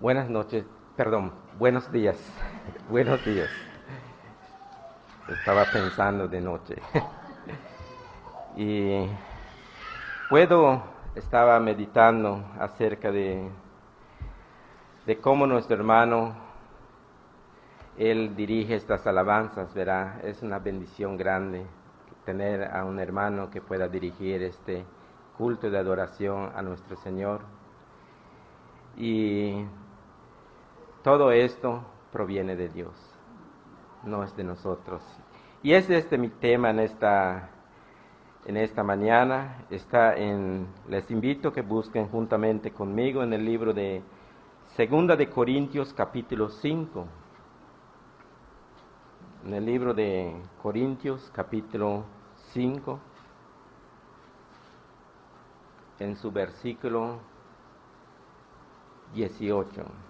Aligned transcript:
Buenas 0.00 0.30
noches, 0.30 0.64
perdón, 0.96 1.32
buenos 1.58 1.90
días, 1.90 2.16
buenos 2.88 3.24
días. 3.24 3.50
Estaba 5.26 5.64
pensando 5.64 6.28
de 6.28 6.40
noche. 6.40 6.76
y 8.56 9.08
puedo, 10.30 10.84
estaba 11.16 11.58
meditando 11.58 12.44
acerca 12.60 13.10
de, 13.10 13.50
de 15.04 15.18
cómo 15.18 15.48
nuestro 15.48 15.74
hermano, 15.74 16.36
él 17.96 18.36
dirige 18.36 18.76
estas 18.76 19.04
alabanzas, 19.04 19.74
¿verdad? 19.74 20.24
Es 20.24 20.42
una 20.44 20.60
bendición 20.60 21.16
grande 21.16 21.66
tener 22.24 22.72
a 22.72 22.84
un 22.84 23.00
hermano 23.00 23.50
que 23.50 23.60
pueda 23.60 23.88
dirigir 23.88 24.44
este 24.44 24.84
culto 25.36 25.68
de 25.68 25.78
adoración 25.78 26.52
a 26.54 26.62
nuestro 26.62 26.94
Señor. 26.98 27.40
Y 28.96 29.64
todo 31.08 31.32
esto 31.32 31.80
proviene 32.12 32.54
de 32.54 32.68
Dios, 32.68 32.92
no 34.04 34.22
es 34.22 34.36
de 34.36 34.44
nosotros. 34.44 35.00
Y 35.62 35.72
es 35.72 35.88
este 35.88 36.18
mi 36.18 36.28
tema 36.28 36.68
en 36.68 36.80
esta, 36.80 37.48
en 38.44 38.58
esta 38.58 38.82
mañana. 38.82 39.64
Está 39.70 40.14
en, 40.14 40.66
les 40.86 41.10
invito 41.10 41.48
a 41.48 41.52
que 41.54 41.62
busquen 41.62 42.08
juntamente 42.08 42.72
conmigo 42.72 43.22
en 43.22 43.32
el 43.32 43.42
libro 43.42 43.72
de 43.72 44.02
Segunda 44.76 45.16
de 45.16 45.30
Corintios 45.30 45.94
capítulo 45.94 46.50
5. 46.50 47.06
En 49.46 49.54
el 49.54 49.64
libro 49.64 49.94
de 49.94 50.36
Corintios 50.62 51.30
capítulo 51.34 52.04
5, 52.52 52.98
en 56.00 56.16
su 56.16 56.30
versículo 56.30 57.20
18. 59.14 60.07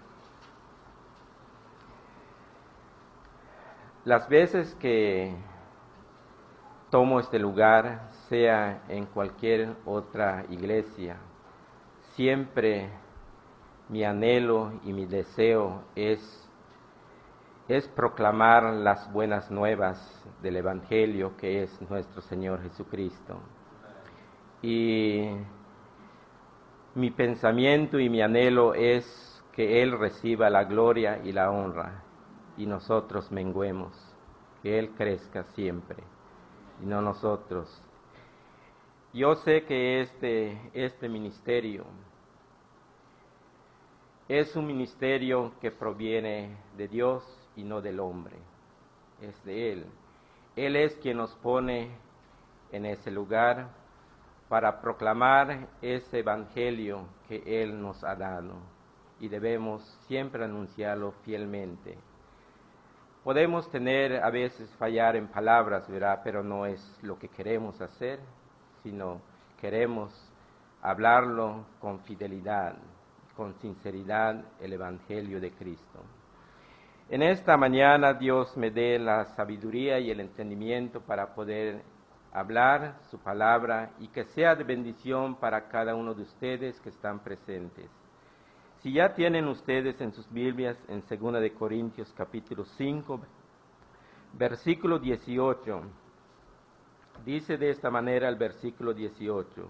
Las 4.05 4.29
veces 4.29 4.75
que 4.77 5.35
tomo 6.89 7.19
este 7.21 7.39
lugar, 7.39 8.09
sea 8.29 8.83
en 8.89 9.07
cualquier 9.07 9.75
otra 9.85 10.45
iglesia, 10.51 11.17
siempre 12.15 12.91
mi 13.89 14.05
anhelo 14.05 14.73
y 14.85 14.93
mi 14.93 15.05
deseo 15.05 15.83
es, 15.97 16.49
es 17.67 17.89
proclamar 17.89 18.73
las 18.73 19.13
buenas 19.13 19.51
nuevas 19.51 19.99
del 20.43 20.57
Evangelio 20.57 21.37
que 21.37 21.65
es 21.65 21.91
nuestro 21.91 22.23
Señor 22.23 22.63
Jesucristo. 22.63 23.41
Y 24.63 25.29
mi 26.95 27.11
pensamiento 27.11 27.99
y 27.99 28.09
mi 28.09 28.23
anhelo 28.23 28.75
es 28.75 29.43
que 29.53 29.83
Él 29.83 29.99
reciba 29.99 30.51
la 30.51 30.65
gloria 30.65 31.21
y 31.25 31.33
la 31.33 31.51
honra 31.51 32.05
y 32.59 32.67
nosotros 32.67 33.31
menguemos, 33.33 33.95
que 34.63 34.79
Él 34.79 34.91
crezca 34.91 35.45
siempre 35.55 35.97
y 36.83 36.87
no 36.87 37.01
nosotros. 37.01 37.83
Yo 39.15 39.37
sé 39.37 39.65
que 39.65 40.03
este, 40.03 40.71
este 40.75 41.09
ministerio 41.09 41.87
es 44.29 44.55
un 44.57 44.67
ministerio 44.67 45.53
que 45.61 45.71
proviene 45.71 46.57
de 46.77 46.89
Dios 46.89 47.25
y 47.57 47.63
no 47.63 47.81
del 47.81 48.01
hombre, 48.01 48.37
es 49.23 49.43
de 49.45 49.73
Él. 49.73 49.87
Él 50.57 50.77
es 50.77 50.95
quien 50.97 51.17
nos 51.17 51.35
pone 51.37 51.91
en 52.73 52.85
ese 52.85 53.11
lugar 53.11 53.69
para 54.49 54.81
proclamar 54.81 55.69
ese 55.81 56.19
evangelio 56.19 57.07
que 57.29 57.63
Él 57.63 57.81
nos 57.81 58.03
ha 58.03 58.17
dado 58.17 58.55
y 59.21 59.29
debemos 59.29 59.83
siempre 60.07 60.45
anunciarlo 60.45 61.13
fielmente. 61.25 61.97
Podemos 63.25 63.71
tener 63.71 64.23
a 64.25 64.31
veces 64.31 64.71
fallar 64.77 65.17
en 65.17 65.29
palabras, 65.29 65.89
¿verdad? 65.89 66.21
Pero 66.23 66.43
no 66.43 66.67
es 66.67 66.81
lo 67.03 67.19
que 67.19 67.29
queremos 67.29 67.81
hacer, 67.81 68.21
sino 68.83 69.21
queremos 69.61 70.13
hablarlo 70.83 71.65
con 71.81 72.01
fidelidad, 72.01 72.77
con 73.37 73.55
sinceridad 73.55 74.45
el 74.61 74.73
Evangelio 74.73 75.41
de 75.41 75.51
Cristo. 75.51 76.05
En 77.11 77.23
esta 77.23 77.57
mañana 77.57 78.15
Dios 78.15 78.57
me 78.57 78.71
dé 78.71 78.99
la 78.99 79.25
sabiduría 79.35 79.99
y 79.99 80.11
el 80.11 80.21
entendimiento 80.21 81.01
para 81.01 81.35
poder 81.35 81.83
hablar 82.33 82.99
su 83.11 83.19
palabra 83.19 83.91
y 83.99 84.09
que 84.09 84.25
sea 84.25 84.55
de 84.55 84.65
bendición 84.65 85.37
para 85.37 85.69
cada 85.69 85.95
uno 85.95 86.15
de 86.15 86.23
ustedes 86.23 86.79
que 86.81 86.91
están 86.91 87.21
presentes. 87.21 87.91
Si 88.83 88.93
ya 88.93 89.13
tienen 89.13 89.49
ustedes 89.49 90.01
en 90.01 90.13
sus 90.13 90.31
Biblias 90.33 90.79
en 90.87 91.03
2 91.03 91.41
de 91.41 91.53
Corintios 91.53 92.15
capítulo 92.17 92.65
5, 92.65 93.21
versículo 94.35 95.01
18, 95.01 95.83
dice 97.25 97.59
de 97.59 97.71
esta 97.71 97.91
manera 97.91 98.29
el 98.29 98.37
versículo 98.37 98.95
18, 98.95 99.69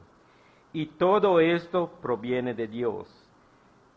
y 0.75 0.87
todo 0.87 1.41
esto 1.41 1.91
proviene 2.03 2.53
de 2.53 2.67
Dios, 2.67 3.09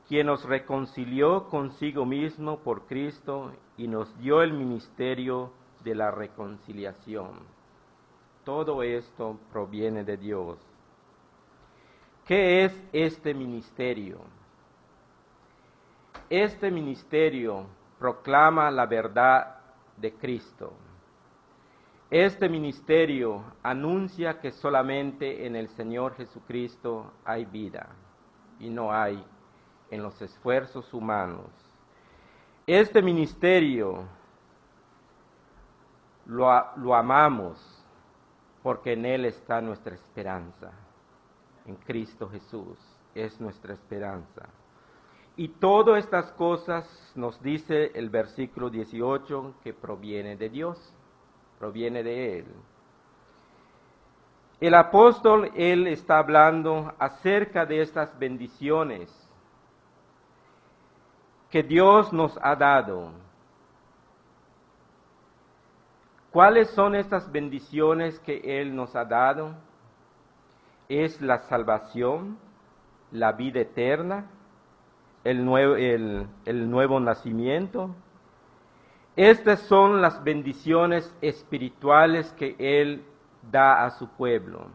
quien 0.07 0.27
nos 0.27 0.45
reconcilió 0.45 1.49
consigo 1.49 2.05
mismo 2.05 2.59
por 2.59 2.85
Cristo 2.85 3.51
y 3.75 3.89
nos 3.89 4.17
dio 4.17 4.41
el 4.41 4.53
ministerio 4.53 5.51
de 5.83 5.93
la 5.93 6.11
reconciliación. 6.11 7.31
Todo 8.45 8.81
esto 8.81 9.37
proviene 9.51 10.05
de 10.05 10.15
Dios. 10.15 10.57
¿Qué 12.25 12.63
es 12.63 12.81
este 12.93 13.33
ministerio? 13.33 14.19
Este 16.31 16.71
ministerio 16.71 17.65
proclama 17.99 18.71
la 18.71 18.85
verdad 18.85 19.57
de 19.97 20.13
Cristo. 20.13 20.71
Este 22.09 22.47
ministerio 22.47 23.43
anuncia 23.61 24.39
que 24.39 24.51
solamente 24.51 25.45
en 25.45 25.57
el 25.57 25.67
Señor 25.67 26.15
Jesucristo 26.15 27.11
hay 27.25 27.43
vida 27.43 27.89
y 28.61 28.69
no 28.69 28.93
hay 28.93 29.21
en 29.89 30.01
los 30.01 30.21
esfuerzos 30.21 30.93
humanos. 30.93 31.49
Este 32.65 33.01
ministerio 33.01 34.05
lo, 36.27 36.95
amamos 36.95 37.83
porque 38.63 38.93
en 38.93 39.05
Él 39.05 39.25
está 39.25 39.59
nuestra 39.59 39.95
esperanza. 39.95 40.71
En 41.65 41.75
Cristo 41.75 42.29
Jesús 42.29 42.79
es 43.13 43.41
nuestra 43.41 43.73
esperanza. 43.73 44.47
Y 45.37 45.47
todas 45.47 46.03
estas 46.03 46.31
cosas 46.33 46.85
nos 47.15 47.41
dice 47.41 47.91
el 47.95 48.09
versículo 48.09 48.69
18 48.69 49.55
que 49.63 49.73
proviene 49.73 50.35
de 50.35 50.49
Dios, 50.49 50.93
proviene 51.57 52.03
de 52.03 52.39
Él. 52.39 52.45
El 54.59 54.75
apóstol, 54.75 55.51
él 55.55 55.87
está 55.87 56.19
hablando 56.19 56.93
acerca 56.99 57.65
de 57.65 57.81
estas 57.81 58.17
bendiciones 58.19 59.09
que 61.49 61.63
Dios 61.63 62.13
nos 62.13 62.37
ha 62.41 62.55
dado. 62.55 63.11
¿Cuáles 66.31 66.69
son 66.69 66.95
estas 66.95 67.29
bendiciones 67.31 68.19
que 68.19 68.61
Él 68.61 68.73
nos 68.75 68.95
ha 68.95 69.03
dado? 69.03 69.55
Es 70.87 71.19
la 71.21 71.39
salvación, 71.39 72.37
la 73.11 73.33
vida 73.33 73.61
eterna, 73.61 74.27
el 75.23 75.45
nuevo, 75.45 75.75
el, 75.75 76.69
nuevo 76.69 76.99
nacimiento. 76.99 77.93
Estas 79.15 79.59
son 79.61 80.01
las 80.01 80.23
bendiciones 80.23 81.13
espirituales 81.21 82.31
que 82.33 82.55
Él 82.57 83.03
da 83.51 83.85
a 83.85 83.91
su 83.91 84.07
pueblo. 84.07 84.67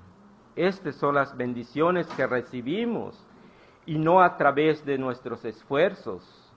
Estas 0.55 0.97
son 0.97 1.15
las 1.15 1.37
bendiciones 1.37 2.07
que 2.09 2.27
recibimos 2.27 3.25
y 3.85 3.99
no 3.99 4.21
a 4.21 4.37
través 4.37 4.85
de 4.85 4.99
nuestros 4.99 5.45
esfuerzos, 5.45 6.53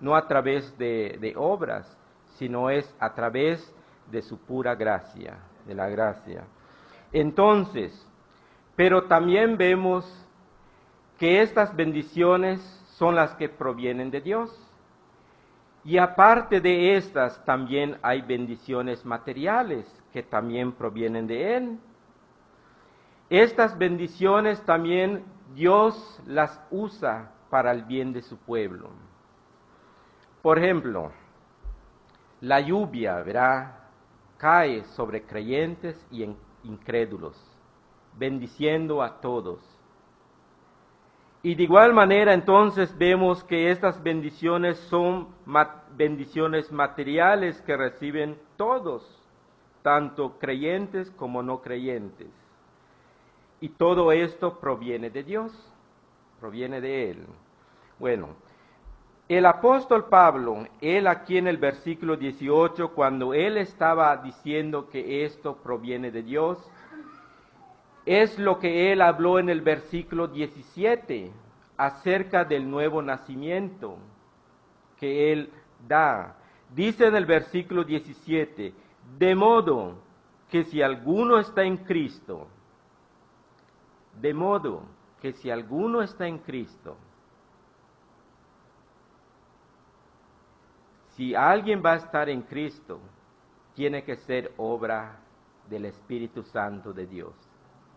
no 0.00 0.14
a 0.14 0.26
través 0.26 0.76
de, 0.78 1.18
de 1.20 1.34
obras, 1.36 1.96
sino 2.36 2.70
es 2.70 2.94
a 3.00 3.14
través 3.14 3.74
de 4.10 4.22
su 4.22 4.38
pura 4.38 4.74
gracia, 4.74 5.38
de 5.66 5.74
la 5.74 5.88
gracia. 5.88 6.44
Entonces, 7.12 8.06
pero 8.74 9.04
también 9.04 9.56
vemos 9.56 10.06
que 11.18 11.40
estas 11.40 11.74
bendiciones 11.74 12.60
son 12.98 13.14
las 13.14 13.34
que 13.34 13.48
provienen 13.48 14.10
de 14.10 14.20
Dios. 14.20 14.50
Y 15.84 15.98
aparte 15.98 16.60
de 16.60 16.96
estas, 16.96 17.44
también 17.44 17.98
hay 18.02 18.22
bendiciones 18.22 19.04
materiales 19.04 19.86
que 20.12 20.22
también 20.22 20.72
provienen 20.72 21.26
de 21.26 21.56
Él. 21.56 21.78
Estas 23.28 23.76
bendiciones 23.76 24.60
también 24.62 25.24
Dios 25.54 26.20
las 26.26 26.60
usa 26.70 27.32
para 27.50 27.70
el 27.72 27.82
bien 27.82 28.12
de 28.12 28.22
su 28.22 28.38
pueblo. 28.38 28.88
Por 30.40 30.58
ejemplo, 30.58 31.12
la 32.40 32.60
lluvia, 32.60 33.22
verá, 33.22 33.90
cae 34.38 34.84
sobre 34.84 35.22
creyentes 35.22 36.02
y 36.10 36.26
incrédulos, 36.64 37.36
bendiciendo 38.16 39.02
a 39.02 39.20
todos. 39.20 39.75
Y 41.46 41.54
de 41.54 41.62
igual 41.62 41.92
manera 41.92 42.34
entonces 42.34 42.98
vemos 42.98 43.44
que 43.44 43.70
estas 43.70 44.02
bendiciones 44.02 44.78
son 44.90 45.28
bendiciones 45.96 46.72
materiales 46.72 47.62
que 47.62 47.76
reciben 47.76 48.36
todos, 48.56 49.22
tanto 49.80 50.40
creyentes 50.40 51.08
como 51.12 51.44
no 51.44 51.62
creyentes. 51.62 52.26
Y 53.60 53.68
todo 53.68 54.10
esto 54.10 54.58
proviene 54.58 55.08
de 55.08 55.22
Dios, 55.22 55.52
proviene 56.40 56.80
de 56.80 57.10
Él. 57.12 57.24
Bueno, 58.00 58.30
el 59.28 59.46
apóstol 59.46 60.06
Pablo, 60.06 60.66
él 60.80 61.06
aquí 61.06 61.38
en 61.38 61.46
el 61.46 61.58
versículo 61.58 62.16
18, 62.16 62.88
cuando 62.88 63.34
él 63.34 63.56
estaba 63.56 64.16
diciendo 64.16 64.88
que 64.90 65.24
esto 65.24 65.58
proviene 65.62 66.10
de 66.10 66.24
Dios, 66.24 66.58
es 68.06 68.38
lo 68.38 68.60
que 68.60 68.92
él 68.92 69.02
habló 69.02 69.40
en 69.40 69.48
el 69.48 69.60
versículo 69.60 70.28
17 70.28 71.32
acerca 71.76 72.44
del 72.44 72.70
nuevo 72.70 73.02
nacimiento 73.02 73.98
que 74.96 75.32
él 75.32 75.52
da. 75.86 76.36
Dice 76.72 77.08
en 77.08 77.16
el 77.16 77.26
versículo 77.26 77.82
17, 77.82 78.72
de 79.18 79.34
modo 79.34 79.98
que 80.48 80.62
si 80.64 80.80
alguno 80.80 81.38
está 81.40 81.64
en 81.64 81.78
Cristo, 81.78 82.46
de 84.20 84.32
modo 84.32 84.84
que 85.20 85.32
si 85.32 85.50
alguno 85.50 86.00
está 86.00 86.28
en 86.28 86.38
Cristo, 86.38 86.96
si 91.16 91.34
alguien 91.34 91.82
va 91.84 91.94
a 91.94 91.96
estar 91.96 92.28
en 92.28 92.42
Cristo, 92.42 93.00
tiene 93.74 94.04
que 94.04 94.16
ser 94.16 94.52
obra 94.58 95.18
del 95.68 95.86
Espíritu 95.86 96.44
Santo 96.44 96.92
de 96.92 97.06
Dios 97.06 97.45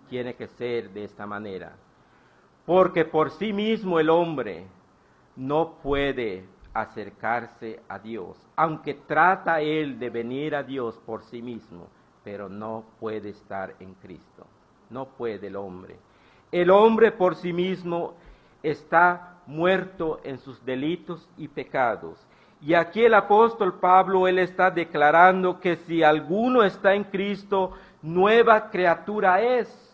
tiene 0.10 0.36
que 0.36 0.48
ser 0.48 0.90
de 0.90 1.06
esta 1.06 1.26
manera. 1.26 1.74
Porque 2.66 3.06
por 3.06 3.32
sí 3.32 3.54
mismo 3.54 4.00
el 4.00 4.10
hombre 4.10 4.66
no 5.36 5.76
puede 5.82 6.46
acercarse 6.74 7.80
a 7.88 7.98
Dios, 8.00 8.38
aunque 8.56 8.94
trata 8.94 9.62
él 9.62 9.98
de 10.00 10.10
venir 10.10 10.56
a 10.56 10.64
Dios 10.64 11.00
por 11.06 11.24
sí 11.24 11.42
mismo, 11.42 11.88
pero 12.24 12.48
no 12.50 12.84
puede 13.00 13.30
estar 13.30 13.76
en 13.80 13.94
Cristo. 13.96 14.46
No 14.90 15.06
puede 15.06 15.48
el 15.48 15.56
hombre. 15.56 15.98
El 16.52 16.70
hombre 16.72 17.12
por 17.12 17.36
sí 17.36 17.54
mismo 17.54 18.14
está 18.64 19.36
muerto 19.46 20.20
en 20.24 20.40
sus 20.40 20.64
delitos 20.66 21.28
y 21.38 21.48
pecados. 21.48 22.20
Y 22.62 22.74
aquí 22.74 23.06
el 23.06 23.14
apóstol 23.14 23.80
Pablo, 23.80 24.28
él 24.28 24.40
está 24.40 24.70
declarando 24.70 25.60
que 25.60 25.78
si 25.78 26.04
alguno 26.04 26.64
está 26.64 26.94
en 26.94 27.06
Cristo, 27.06 27.72
nueva 28.02 28.70
criatura 28.70 29.42
es 29.42 29.89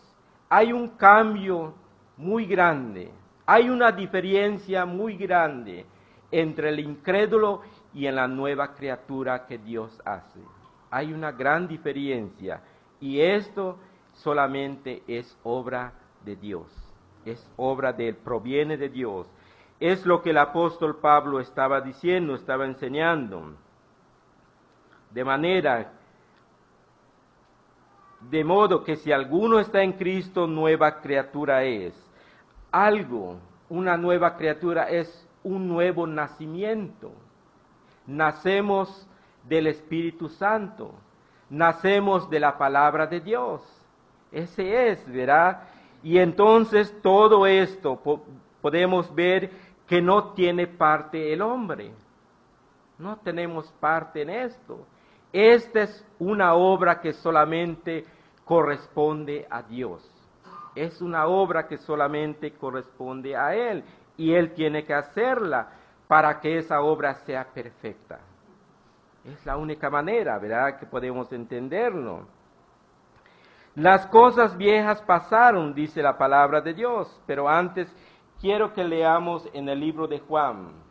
hay 0.48 0.72
un 0.72 0.88
cambio 0.90 1.74
muy 2.16 2.46
grande, 2.46 3.10
hay 3.44 3.68
una 3.68 3.92
diferencia 3.92 4.84
muy 4.84 5.16
grande 5.16 5.86
entre 6.30 6.68
el 6.70 6.80
incrédulo 6.80 7.62
y 7.92 8.06
en 8.06 8.16
la 8.16 8.28
nueva 8.28 8.74
criatura 8.74 9.46
que 9.46 9.58
Dios 9.58 10.00
hace. 10.04 10.40
Hay 10.90 11.12
una 11.12 11.32
gran 11.32 11.66
diferencia 11.66 12.60
y 13.00 13.20
esto 13.20 13.78
solamente 14.14 15.02
es 15.06 15.36
obra 15.42 15.92
de 16.24 16.36
Dios, 16.36 16.66
es 17.24 17.48
obra 17.56 17.92
de 17.92 18.08
él, 18.08 18.16
proviene 18.16 18.76
de 18.76 18.88
Dios. 18.88 19.26
Es 19.78 20.06
lo 20.06 20.22
que 20.22 20.30
el 20.30 20.38
apóstol 20.38 20.96
Pablo 20.96 21.38
estaba 21.38 21.80
diciendo, 21.80 22.34
estaba 22.34 22.64
enseñando. 22.64 23.54
De 25.10 25.24
manera 25.24 25.92
de 28.30 28.42
modo 28.44 28.82
que 28.82 28.96
si 28.96 29.12
alguno 29.12 29.60
está 29.60 29.82
en 29.82 29.92
Cristo, 29.92 30.46
nueva 30.46 31.00
criatura 31.00 31.62
es. 31.64 31.94
Algo, 32.72 33.38
una 33.68 33.96
nueva 33.96 34.36
criatura 34.36 34.88
es 34.90 35.28
un 35.44 35.68
nuevo 35.68 36.06
nacimiento. 36.06 37.12
Nacemos 38.06 39.08
del 39.44 39.68
Espíritu 39.68 40.28
Santo. 40.28 40.92
Nacemos 41.48 42.28
de 42.28 42.40
la 42.40 42.58
palabra 42.58 43.06
de 43.06 43.20
Dios. 43.20 43.62
Ese 44.32 44.90
es, 44.90 45.08
¿verdad? 45.10 45.62
Y 46.02 46.18
entonces 46.18 46.94
todo 47.02 47.46
esto 47.46 48.00
podemos 48.60 49.14
ver 49.14 49.50
que 49.86 50.02
no 50.02 50.32
tiene 50.32 50.66
parte 50.66 51.32
el 51.32 51.42
hombre. 51.42 51.92
No 52.98 53.16
tenemos 53.18 53.72
parte 53.78 54.22
en 54.22 54.30
esto. 54.30 54.84
Esta 55.32 55.82
es 55.82 56.04
una 56.18 56.54
obra 56.54 57.00
que 57.00 57.12
solamente 57.12 58.04
corresponde 58.46 59.46
a 59.50 59.62
Dios. 59.62 60.08
Es 60.74 61.02
una 61.02 61.26
obra 61.26 61.66
que 61.66 61.76
solamente 61.76 62.52
corresponde 62.52 63.36
a 63.36 63.54
Él 63.54 63.84
y 64.16 64.32
Él 64.32 64.54
tiene 64.54 64.84
que 64.84 64.94
hacerla 64.94 65.68
para 66.08 66.40
que 66.40 66.56
esa 66.56 66.80
obra 66.80 67.14
sea 67.26 67.44
perfecta. 67.52 68.20
Es 69.24 69.44
la 69.44 69.58
única 69.58 69.90
manera, 69.90 70.38
¿verdad?, 70.38 70.78
que 70.78 70.86
podemos 70.86 71.30
entenderlo. 71.32 72.26
Las 73.74 74.06
cosas 74.06 74.56
viejas 74.56 75.02
pasaron, 75.02 75.74
dice 75.74 76.00
la 76.00 76.16
palabra 76.16 76.62
de 76.62 76.72
Dios, 76.72 77.20
pero 77.26 77.48
antes 77.48 77.94
quiero 78.40 78.72
que 78.72 78.84
leamos 78.84 79.46
en 79.52 79.68
el 79.68 79.80
libro 79.80 80.06
de 80.06 80.20
Juan 80.20 80.86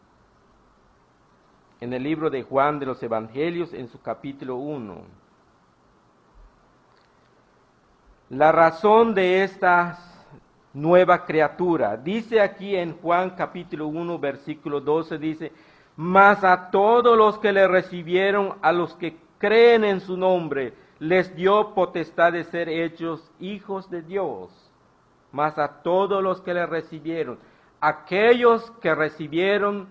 en 1.85 1.93
el 1.93 2.03
libro 2.03 2.29
de 2.29 2.43
Juan 2.43 2.79
de 2.79 2.85
los 2.85 3.01
Evangelios 3.03 3.73
en 3.73 3.87
su 3.87 4.01
capítulo 4.01 4.55
1. 4.55 5.24
La 8.29 8.51
razón 8.51 9.13
de 9.13 9.43
esta 9.43 9.99
nueva 10.73 11.25
criatura. 11.25 11.95
Dice 11.95 12.41
aquí 12.41 12.75
en 12.75 12.97
Juan 12.97 13.31
capítulo 13.31 13.87
1 13.87 14.17
versículo 14.17 14.81
12, 14.81 15.19
dice, 15.19 15.51
mas 15.95 16.43
a 16.43 16.71
todos 16.71 17.15
los 17.15 17.37
que 17.37 17.51
le 17.51 17.67
recibieron, 17.67 18.55
a 18.63 18.71
los 18.71 18.95
que 18.95 19.15
creen 19.37 19.83
en 19.83 20.01
su 20.01 20.17
nombre, 20.17 20.73
les 20.97 21.35
dio 21.35 21.75
potestad 21.75 22.33
de 22.33 22.45
ser 22.45 22.67
hechos 22.67 23.31
hijos 23.39 23.91
de 23.91 24.01
Dios. 24.01 24.49
Mas 25.31 25.59
a 25.59 25.83
todos 25.83 26.23
los 26.23 26.41
que 26.41 26.55
le 26.55 26.65
recibieron, 26.65 27.37
aquellos 27.79 28.71
que 28.81 28.95
recibieron 28.95 29.87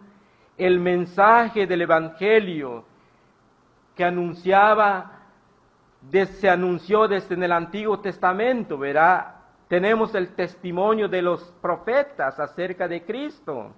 el 0.58 0.80
mensaje 0.80 1.68
del 1.68 1.82
Evangelio 1.82 2.84
que 3.94 4.04
anunciaba, 4.04 5.23
se 6.10 6.48
anunció 6.48 7.08
desde 7.08 7.34
el 7.34 7.52
Antiguo 7.52 7.98
Testamento, 8.00 8.78
verá, 8.78 9.42
tenemos 9.68 10.14
el 10.14 10.34
testimonio 10.34 11.08
de 11.08 11.22
los 11.22 11.42
profetas 11.60 12.38
acerca 12.38 12.86
de 12.86 13.04
Cristo. 13.04 13.72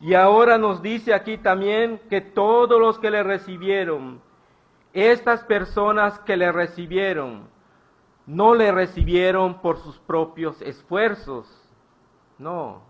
Y 0.00 0.14
ahora 0.14 0.58
nos 0.58 0.82
dice 0.82 1.14
aquí 1.14 1.38
también 1.38 2.00
que 2.10 2.20
todos 2.20 2.78
los 2.78 2.98
que 2.98 3.10
le 3.10 3.22
recibieron, 3.22 4.20
estas 4.92 5.44
personas 5.44 6.18
que 6.20 6.36
le 6.36 6.52
recibieron, 6.52 7.48
no 8.26 8.54
le 8.54 8.72
recibieron 8.72 9.60
por 9.60 9.78
sus 9.78 9.98
propios 10.00 10.60
esfuerzos, 10.60 11.46
no. 12.38 12.82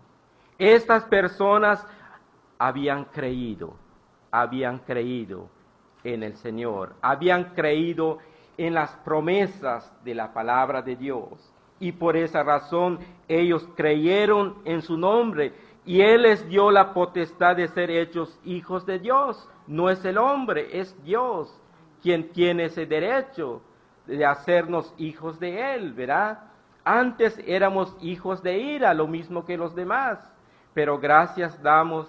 Estas 0.57 1.03
personas 1.05 1.85
habían 2.57 3.05
creído, 3.05 3.75
habían 4.31 4.79
creído 4.79 5.49
en 6.13 6.23
el 6.23 6.37
Señor, 6.37 6.95
habían 7.01 7.53
creído 7.53 8.19
en 8.57 8.73
las 8.73 8.91
promesas 8.97 9.91
de 10.03 10.15
la 10.15 10.33
palabra 10.33 10.81
de 10.81 10.95
Dios. 10.95 11.53
Y 11.79 11.91
por 11.91 12.15
esa 12.15 12.43
razón 12.43 12.99
ellos 13.27 13.67
creyeron 13.75 14.55
en 14.65 14.81
su 14.81 14.97
nombre 14.97 15.53
y 15.85 16.01
Él 16.01 16.23
les 16.23 16.47
dio 16.47 16.71
la 16.71 16.93
potestad 16.93 17.55
de 17.55 17.67
ser 17.67 17.91
hechos 17.91 18.39
hijos 18.45 18.85
de 18.85 18.99
Dios. 18.99 19.47
No 19.67 19.89
es 19.89 20.03
el 20.05 20.17
hombre, 20.17 20.79
es 20.79 20.95
Dios 21.03 21.53
quien 22.01 22.31
tiene 22.31 22.65
ese 22.65 22.85
derecho 22.85 23.61
de 24.05 24.25
hacernos 24.25 24.93
hijos 24.97 25.39
de 25.39 25.75
Él, 25.75 25.93
¿verdad? 25.93 26.39
Antes 26.85 27.37
éramos 27.45 27.95
hijos 28.01 28.41
de 28.41 28.57
ira, 28.57 28.93
lo 28.93 29.07
mismo 29.07 29.45
que 29.45 29.57
los 29.57 29.75
demás, 29.75 30.19
pero 30.73 30.97
gracias 30.99 31.61
damos 31.61 32.07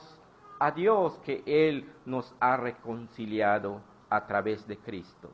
a 0.61 0.71
Dios 0.71 1.19
que 1.25 1.43
Él 1.47 1.91
nos 2.05 2.33
ha 2.39 2.57
reconciliado 2.57 3.81
a 4.11 4.27
través 4.27 4.67
de 4.67 4.77
Cristo. 4.77 5.31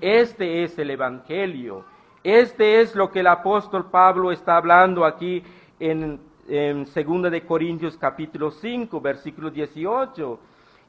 Este 0.00 0.62
es 0.62 0.78
el 0.78 0.90
Evangelio. 0.90 1.84
Este 2.22 2.80
es 2.80 2.94
lo 2.94 3.10
que 3.10 3.20
el 3.20 3.26
apóstol 3.26 3.90
Pablo 3.90 4.30
está 4.32 4.56
hablando 4.56 5.04
aquí 5.04 5.42
en, 5.80 6.20
en 6.48 6.84
2 6.84 7.30
de 7.30 7.44
Corintios 7.44 7.96
capítulo 7.96 8.50
5, 8.50 9.00
versículo 9.00 9.50
18. 9.50 10.38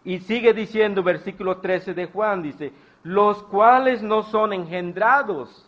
Y 0.06 0.20
sigue 0.20 0.54
diciendo 0.54 1.04
versículo 1.04 1.58
13 1.58 1.94
de 1.94 2.08
Juan, 2.08 2.42
dice, 2.42 2.72
los 3.04 3.44
cuales 3.44 4.02
no 4.02 4.24
son 4.24 4.54
engendrados 4.54 5.66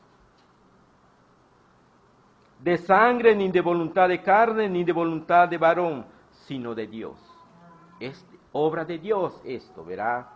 de 2.60 2.78
sangre, 2.78 3.36
ni 3.36 3.50
de 3.50 3.62
voluntad 3.62 4.08
de 4.08 4.22
carne, 4.22 4.70
ni 4.70 4.84
de 4.84 4.92
voluntad 4.92 5.48
de 5.48 5.58
varón, 5.58 6.06
sino 6.32 6.76
de 6.76 6.88
Dios. 6.88 7.18
Es 8.00 8.26
obra 8.52 8.86
de 8.86 9.00
Dios 9.00 9.42
esto, 9.44 9.84
¿verdad? 9.84 10.28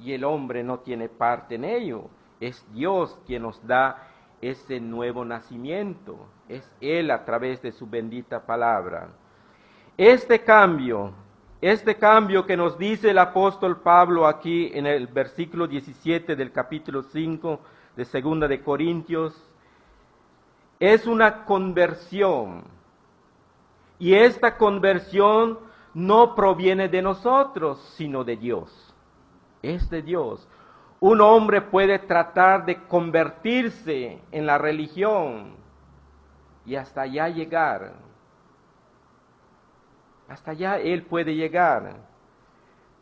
Y 0.00 0.12
el 0.12 0.24
hombre 0.24 0.62
no 0.62 0.80
tiene 0.80 1.08
parte 1.08 1.54
en 1.54 1.64
ello. 1.64 2.08
Es 2.40 2.64
Dios 2.72 3.18
quien 3.26 3.42
nos 3.42 3.64
da 3.66 4.08
ese 4.40 4.80
nuevo 4.80 5.24
nacimiento. 5.24 6.26
Es 6.48 6.70
Él 6.80 7.10
a 7.10 7.24
través 7.24 7.62
de 7.62 7.72
su 7.72 7.86
bendita 7.86 8.44
palabra. 8.44 9.08
Este 9.96 10.42
cambio, 10.42 11.12
este 11.60 11.96
cambio 11.96 12.44
que 12.44 12.56
nos 12.56 12.76
dice 12.76 13.10
el 13.10 13.18
apóstol 13.18 13.80
Pablo 13.80 14.26
aquí 14.26 14.70
en 14.74 14.86
el 14.86 15.06
versículo 15.06 15.66
17 15.66 16.36
del 16.36 16.52
capítulo 16.52 17.02
5 17.02 17.60
de 17.96 18.04
Segunda 18.04 18.48
de 18.48 18.60
Corintios, 18.60 19.48
es 20.80 21.06
una 21.06 21.44
conversión. 21.44 22.64
Y 23.98 24.14
esta 24.14 24.56
conversión 24.56 25.58
no 25.94 26.34
proviene 26.34 26.88
de 26.88 27.00
nosotros, 27.00 27.80
sino 27.96 28.24
de 28.24 28.36
Dios. 28.36 28.83
Es 29.64 29.88
de 29.88 30.02
Dios. 30.02 30.46
Un 31.00 31.20
hombre 31.20 31.62
puede 31.62 31.98
tratar 31.98 32.66
de 32.66 32.82
convertirse 32.84 34.20
en 34.30 34.46
la 34.46 34.58
religión 34.58 35.54
y 36.66 36.76
hasta 36.76 37.02
allá 37.02 37.28
llegar. 37.28 37.92
Hasta 40.28 40.50
allá 40.50 40.78
él 40.78 41.02
puede 41.02 41.34
llegar. 41.34 41.96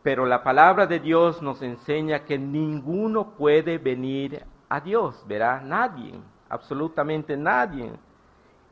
Pero 0.03 0.25
la 0.27 0.43
palabra 0.43 0.87
de 0.87 1.01
Dios 1.01 1.43
nos 1.43 1.63
enseña 1.63 2.25
que 2.25 2.39
ninguno 2.39 3.31
puede 3.31 3.79
venir 3.79 4.45
a 4.69 4.81
Dios, 4.81 5.25
¿verá? 5.27 5.61
Nadie, 5.61 6.15
absolutamente 6.49 7.37
nadie. 7.37 7.93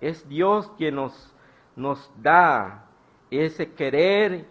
Es 0.01 0.29
Dios 0.29 0.71
quien 0.77 0.97
nos, 0.97 1.35
nos 1.77 2.11
da 2.17 2.85
ese 3.31 3.73
querer 3.73 4.47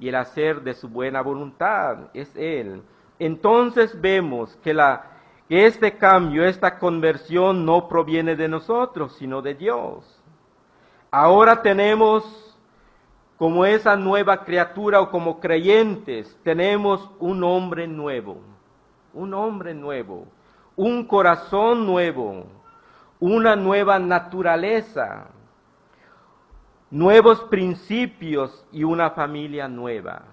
y 0.00 0.08
el 0.08 0.14
hacer 0.14 0.62
de 0.62 0.72
su 0.72 0.88
buena 0.88 1.20
voluntad, 1.20 2.08
es 2.14 2.34
Él. 2.34 2.82
Entonces 3.18 4.00
vemos 4.00 4.56
que, 4.62 4.72
la, 4.72 5.04
que 5.46 5.66
este 5.66 5.98
cambio, 5.98 6.44
esta 6.44 6.78
conversión 6.78 7.66
no 7.66 7.86
proviene 7.86 8.34
de 8.34 8.48
nosotros, 8.48 9.14
sino 9.18 9.42
de 9.42 9.54
Dios. 9.54 10.20
Ahora 11.10 11.60
tenemos 11.60 12.24
como 13.36 13.64
esa 13.66 13.94
nueva 13.96 14.44
criatura 14.44 15.00
o 15.00 15.10
como 15.10 15.38
creyentes, 15.38 16.38
tenemos 16.42 17.10
un 17.18 17.44
hombre 17.44 17.86
nuevo, 17.86 18.38
un 19.12 19.34
hombre 19.34 19.74
nuevo, 19.74 20.26
un 20.76 21.06
corazón 21.06 21.86
nuevo, 21.86 22.46
una 23.18 23.56
nueva 23.56 23.98
naturaleza 23.98 25.28
nuevos 26.90 27.40
principios 27.44 28.66
y 28.72 28.84
una 28.84 29.10
familia 29.10 29.68
nueva. 29.68 30.24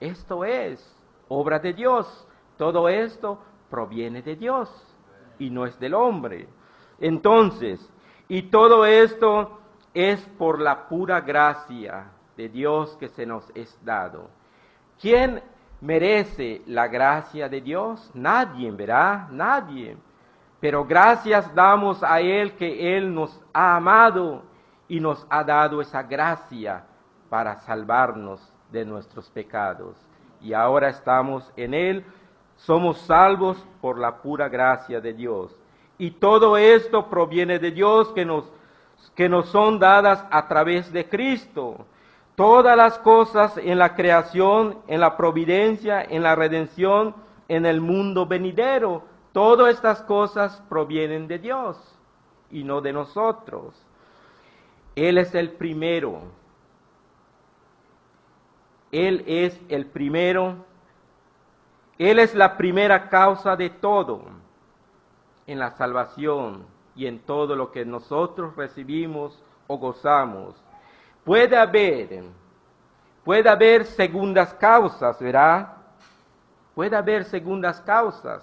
Esto 0.00 0.44
es 0.44 0.94
obra 1.28 1.58
de 1.58 1.72
Dios. 1.72 2.26
Todo 2.56 2.88
esto 2.88 3.38
proviene 3.70 4.22
de 4.22 4.36
Dios 4.36 4.70
y 5.38 5.50
no 5.50 5.66
es 5.66 5.78
del 5.78 5.94
hombre. 5.94 6.48
Entonces, 6.98 7.90
y 8.28 8.42
todo 8.42 8.86
esto 8.86 9.60
es 9.92 10.20
por 10.38 10.60
la 10.60 10.88
pura 10.88 11.20
gracia 11.20 12.06
de 12.36 12.48
Dios 12.48 12.96
que 12.98 13.08
se 13.08 13.26
nos 13.26 13.44
es 13.54 13.78
dado. 13.84 14.30
¿Quién 15.00 15.42
merece 15.80 16.62
la 16.66 16.88
gracia 16.88 17.48
de 17.48 17.60
Dios? 17.60 18.10
Nadie, 18.14 18.70
¿verdad? 18.70 19.28
Nadie. 19.30 19.96
Pero 20.60 20.84
gracias 20.84 21.54
damos 21.54 22.02
a 22.02 22.20
Él 22.20 22.52
que 22.56 22.96
Él 22.96 23.14
nos 23.14 23.38
ha 23.52 23.76
amado 23.76 24.42
y 24.88 25.00
nos 25.00 25.26
ha 25.28 25.42
dado 25.44 25.80
esa 25.80 26.02
gracia 26.02 26.84
para 27.28 27.60
salvarnos 27.60 28.40
de 28.70 28.84
nuestros 28.84 29.28
pecados. 29.30 29.96
Y 30.40 30.52
ahora 30.52 30.88
estamos 30.88 31.52
en 31.56 31.74
Él, 31.74 32.04
somos 32.56 32.98
salvos 32.98 33.62
por 33.80 33.98
la 33.98 34.16
pura 34.22 34.48
gracia 34.48 35.00
de 35.00 35.12
Dios. 35.12 35.54
Y 35.98 36.10
todo 36.12 36.56
esto 36.56 37.08
proviene 37.08 37.58
de 37.58 37.70
Dios 37.70 38.08
que 38.12 38.24
nos, 38.24 38.44
que 39.14 39.28
nos 39.28 39.48
son 39.48 39.78
dadas 39.78 40.24
a 40.30 40.46
través 40.46 40.92
de 40.92 41.08
Cristo. 41.08 41.86
Todas 42.34 42.76
las 42.76 42.98
cosas 42.98 43.56
en 43.56 43.78
la 43.78 43.94
creación, 43.94 44.78
en 44.88 45.00
la 45.00 45.16
providencia, 45.16 46.02
en 46.02 46.22
la 46.22 46.34
redención, 46.34 47.14
en 47.48 47.64
el 47.64 47.80
mundo 47.80 48.26
venidero, 48.26 49.02
todas 49.32 49.74
estas 49.74 50.02
cosas 50.02 50.62
provienen 50.68 51.28
de 51.28 51.38
Dios 51.38 51.78
y 52.50 52.64
no 52.64 52.80
de 52.80 52.92
nosotros. 52.92 53.85
Él 54.96 55.18
es 55.18 55.34
el 55.34 55.50
primero. 55.50 56.22
Él 58.90 59.22
es 59.26 59.60
el 59.68 59.84
primero. 59.86 60.64
Él 61.98 62.18
es 62.18 62.34
la 62.34 62.56
primera 62.56 63.10
causa 63.10 63.56
de 63.56 63.68
todo 63.68 64.22
en 65.46 65.58
la 65.58 65.70
salvación 65.72 66.64
y 66.94 67.06
en 67.06 67.18
todo 67.20 67.54
lo 67.54 67.70
que 67.70 67.84
nosotros 67.84 68.56
recibimos 68.56 69.38
o 69.66 69.76
gozamos. 69.76 70.54
Puede 71.24 71.56
haber, 71.56 72.24
puede 73.22 73.48
haber 73.48 73.84
segundas 73.84 74.54
causas, 74.54 75.20
¿verdad? 75.20 75.74
Puede 76.74 76.96
haber 76.96 77.24
segundas 77.24 77.80
causas. 77.82 78.42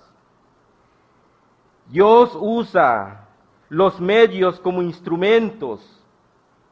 Dios 1.88 2.38
usa 2.40 3.28
los 3.70 4.00
medios 4.00 4.60
como 4.60 4.82
instrumentos 4.84 6.03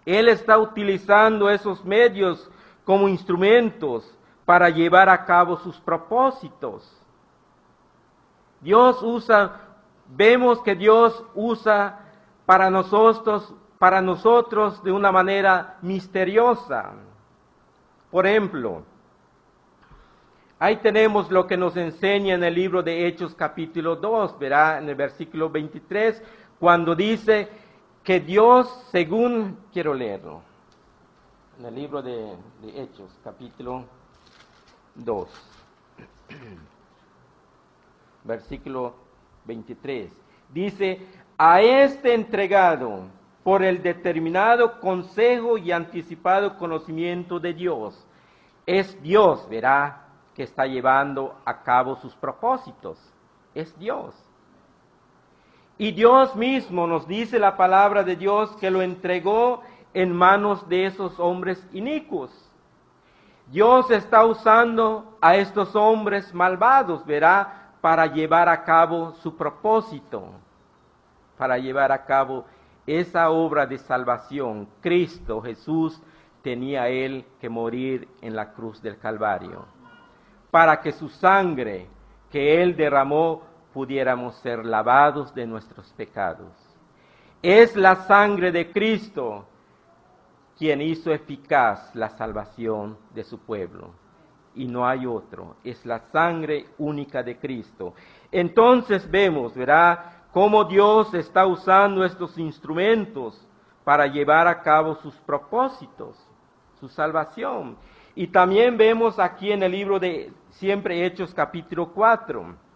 él 0.05 0.29
está 0.29 0.57
utilizando 0.57 1.49
esos 1.49 1.83
medios 1.85 2.49
como 2.83 3.07
instrumentos 3.07 4.17
para 4.45 4.69
llevar 4.69 5.09
a 5.09 5.25
cabo 5.25 5.57
sus 5.57 5.79
propósitos. 5.79 6.91
Dios 8.59 9.01
usa, 9.01 9.59
vemos 10.07 10.61
que 10.61 10.75
Dios 10.75 11.23
usa 11.35 11.99
para 12.45 12.69
nosotros, 12.69 13.53
para 13.79 14.01
nosotros 14.01 14.83
de 14.83 14.91
una 14.91 15.11
manera 15.11 15.77
misteriosa. 15.81 16.91
Por 18.09 18.27
ejemplo, 18.27 18.83
ahí 20.59 20.77
tenemos 20.77 21.31
lo 21.31 21.47
que 21.47 21.57
nos 21.57 21.77
enseña 21.77 22.35
en 22.35 22.43
el 22.43 22.53
libro 22.53 22.83
de 22.83 23.07
Hechos 23.07 23.33
capítulo 23.33 23.95
2, 23.95 24.37
verá 24.37 24.79
en 24.79 24.89
el 24.89 24.95
versículo 24.95 25.49
23, 25.49 26.21
cuando 26.59 26.93
dice, 26.93 27.49
que 28.03 28.19
Dios, 28.19 28.67
según, 28.91 29.57
quiero 29.71 29.93
leerlo, 29.93 30.41
en 31.59 31.65
el 31.65 31.75
libro 31.75 32.01
de, 32.01 32.33
Hechos, 32.75 33.11
capítulo 33.23 33.83
2, 34.95 35.29
versículo 38.23 38.95
23, 39.45 40.11
dice, 40.51 40.99
a 41.37 41.61
este 41.61 42.13
entregado 42.15 43.03
por 43.43 43.63
el 43.63 43.83
determinado 43.83 44.79
consejo 44.79 45.57
y 45.57 45.71
anticipado 45.71 46.57
conocimiento 46.57 47.39
de 47.39 47.53
Dios, 47.53 48.05
es 48.65 48.99
Dios, 49.03 49.47
verá, 49.47 50.07
que 50.33 50.43
está 50.43 50.65
llevando 50.65 51.35
a 51.45 51.61
cabo 51.61 51.95
sus 51.97 52.15
propósitos, 52.15 52.97
es 53.53 53.77
Dios. 53.77 54.15
Y 55.81 55.93
Dios 55.93 56.35
mismo 56.35 56.85
nos 56.85 57.07
dice 57.07 57.39
la 57.39 57.57
palabra 57.57 58.03
de 58.03 58.15
Dios 58.15 58.55
que 58.57 58.69
lo 58.69 58.83
entregó 58.83 59.63
en 59.95 60.15
manos 60.15 60.69
de 60.69 60.85
esos 60.85 61.19
hombres 61.19 61.59
inicuos. 61.73 62.29
Dios 63.47 63.89
está 63.89 64.23
usando 64.23 65.17
a 65.19 65.37
estos 65.37 65.75
hombres 65.75 66.35
malvados, 66.35 67.03
verá, 67.03 67.71
para 67.81 68.05
llevar 68.05 68.47
a 68.47 68.63
cabo 68.63 69.13
su 69.23 69.35
propósito, 69.35 70.25
para 71.35 71.57
llevar 71.57 71.91
a 71.91 72.05
cabo 72.05 72.45
esa 72.85 73.31
obra 73.31 73.65
de 73.65 73.79
salvación. 73.79 74.67
Cristo 74.81 75.41
Jesús 75.41 75.99
tenía 76.43 76.89
él 76.89 77.25
que 77.39 77.49
morir 77.49 78.07
en 78.21 78.35
la 78.35 78.53
cruz 78.53 78.83
del 78.83 78.99
Calvario, 78.99 79.65
para 80.51 80.79
que 80.79 80.91
su 80.91 81.09
sangre 81.09 81.87
que 82.29 82.61
él 82.61 82.75
derramó 82.75 83.49
pudiéramos 83.73 84.35
ser 84.35 84.65
lavados 84.65 85.33
de 85.33 85.45
nuestros 85.45 85.91
pecados. 85.93 86.51
Es 87.41 87.75
la 87.75 87.95
sangre 88.07 88.51
de 88.51 88.71
Cristo 88.71 89.45
quien 90.57 90.81
hizo 90.81 91.11
eficaz 91.11 91.95
la 91.95 92.09
salvación 92.09 92.97
de 93.15 93.23
su 93.23 93.39
pueblo. 93.39 93.89
Y 94.53 94.67
no 94.67 94.85
hay 94.85 95.05
otro, 95.05 95.55
es 95.63 95.85
la 95.85 95.99
sangre 96.11 96.67
única 96.77 97.23
de 97.23 97.37
Cristo. 97.37 97.93
Entonces 98.31 99.09
vemos, 99.09 99.55
verá, 99.55 100.25
cómo 100.33 100.65
Dios 100.65 101.13
está 101.13 101.45
usando 101.45 102.03
estos 102.05 102.37
instrumentos 102.37 103.47
para 103.83 104.05
llevar 104.07 104.47
a 104.47 104.61
cabo 104.61 104.95
sus 104.95 105.15
propósitos, 105.15 106.17
su 106.79 106.89
salvación. 106.89 107.77
Y 108.13 108.27
también 108.27 108.77
vemos 108.77 109.17
aquí 109.19 109.51
en 109.51 109.63
el 109.63 109.71
libro 109.71 109.99
de 109.99 110.31
siempre 110.49 111.05
Hechos 111.05 111.33
capítulo 111.33 111.91
4 111.93 112.70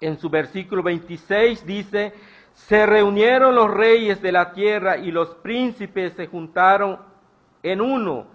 en 0.00 0.18
su 0.18 0.30
versículo 0.30 0.82
26 0.82 1.66
dice, 1.66 2.14
se 2.52 2.86
reunieron 2.86 3.54
los 3.54 3.70
reyes 3.70 4.20
de 4.20 4.32
la 4.32 4.52
tierra 4.52 4.96
y 4.96 5.10
los 5.10 5.34
príncipes 5.36 6.14
se 6.14 6.26
juntaron 6.26 6.98
en 7.62 7.80
uno 7.80 8.26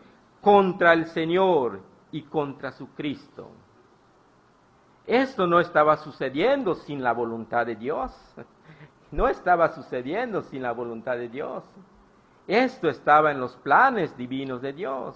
contra 0.42 0.94
el 0.94 1.08
Señor 1.08 1.82
y 2.12 2.24
contra 2.24 2.72
su 2.72 2.90
Cristo. 2.94 3.50
Esto 5.06 5.46
no 5.46 5.60
estaba 5.60 5.98
sucediendo 5.98 6.76
sin 6.76 7.04
la 7.04 7.14
voluntad 7.14 7.66
de 7.66 7.76
Dios. 7.76 8.12
No 9.12 9.30
estaba 9.30 9.70
sucediendo 9.70 10.42
sin 10.42 10.64
la 10.64 10.74
voluntad 10.74 11.16
de 11.16 11.30
Dios. 11.30 11.64
Esto 12.48 12.90
estaba 12.90 13.32
en 13.32 13.40
los 13.40 13.56
planes 13.58 14.18
divinos 14.18 14.62
de 14.62 14.74
Dios. 14.74 15.16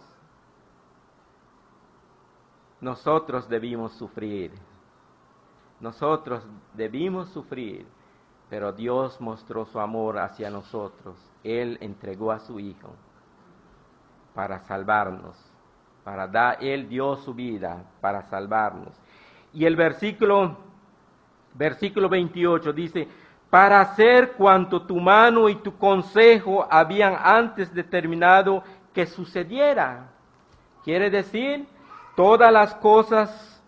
Nosotros 2.80 3.50
debimos 3.50 3.92
sufrir. 3.94 4.52
Nosotros 5.80 6.44
debimos 6.74 7.30
sufrir, 7.30 7.86
pero 8.50 8.74
Dios 8.74 9.20
mostró 9.22 9.66
su 9.66 9.80
amor 9.80 10.20
hacia 10.20 10.50
nosotros. 10.50 11.16
Él 11.44 11.78
entregó 11.82 12.32
a 12.32 12.40
su 12.40 12.60
Hijo 12.60 12.90
para 14.34 14.60
salvarnos, 14.60 15.38
para 16.04 16.28
dar, 16.28 16.58
Él 16.62 16.90
dio 16.90 17.16
su 17.18 17.34
vida 17.34 17.84
para 18.02 18.24
salvarnos. 18.24 18.94
Y 19.54 19.66
el 19.66 19.76
versículo, 19.76 20.58
versículo 21.54 22.10
28 22.10 22.74
dice, 22.74 23.08
para 23.50 23.82
hacer 23.82 24.34
cuanto 24.34 24.84
tu 24.84 25.00
mano 25.00 25.50
y 25.50 25.56
tu 25.56 25.78
consejo 25.78 26.68
habían 26.70 27.16
antes 27.24 27.74
determinado 27.74 28.64
que 28.94 29.06
sucediera. 29.06 30.12
Quiere 30.84 31.10
decir, 31.10 31.68
todas 32.16 32.52
las 32.52 32.76
cosas 32.76 33.64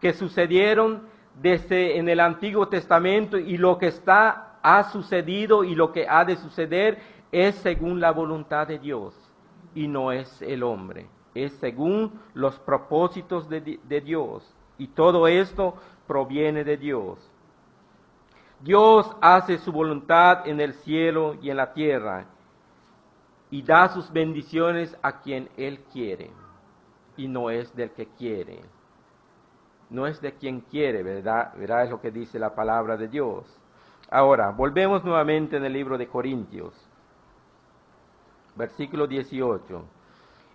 que 0.00 0.12
sucedieron 0.12 1.02
desde 1.40 1.98
en 1.98 2.08
el 2.08 2.20
Antiguo 2.20 2.68
Testamento 2.68 3.38
y 3.38 3.56
lo 3.58 3.78
que 3.78 3.88
está 3.88 4.58
ha 4.62 4.84
sucedido 4.84 5.64
y 5.64 5.74
lo 5.74 5.92
que 5.92 6.08
ha 6.08 6.24
de 6.24 6.36
suceder 6.36 6.98
es 7.30 7.54
según 7.56 8.00
la 8.00 8.10
voluntad 8.10 8.66
de 8.66 8.78
Dios 8.78 9.14
y 9.74 9.86
no 9.86 10.12
es 10.12 10.40
el 10.42 10.62
hombre, 10.62 11.06
es 11.34 11.52
según 11.54 12.18
los 12.34 12.58
propósitos 12.58 13.48
de, 13.48 13.78
de 13.82 14.00
Dios 14.00 14.54
y 14.78 14.88
todo 14.88 15.28
esto 15.28 15.74
proviene 16.06 16.64
de 16.64 16.76
Dios. 16.76 17.18
Dios 18.60 19.14
hace 19.20 19.58
su 19.58 19.70
voluntad 19.70 20.48
en 20.48 20.60
el 20.60 20.72
cielo 20.72 21.36
y 21.42 21.50
en 21.50 21.58
la 21.58 21.74
tierra 21.74 22.26
y 23.50 23.62
da 23.62 23.88
sus 23.88 24.10
bendiciones 24.10 24.96
a 25.02 25.20
quien 25.20 25.50
Él 25.56 25.80
quiere 25.92 26.30
y 27.16 27.28
no 27.28 27.50
es 27.50 27.74
del 27.76 27.90
que 27.90 28.06
quiere. 28.06 28.60
No 29.90 30.06
es 30.06 30.20
de 30.20 30.32
quien 30.32 30.60
quiere, 30.60 31.02
¿verdad? 31.02 31.52
¿verdad? 31.56 31.84
Es 31.84 31.90
lo 31.90 32.00
que 32.00 32.10
dice 32.10 32.38
la 32.38 32.54
palabra 32.54 32.96
de 32.96 33.08
Dios. 33.08 33.44
Ahora, 34.10 34.50
volvemos 34.50 35.04
nuevamente 35.04 35.56
en 35.56 35.64
el 35.64 35.72
libro 35.72 35.98
de 35.98 36.08
Corintios, 36.08 36.74
versículo 38.54 39.06
18. 39.06 39.84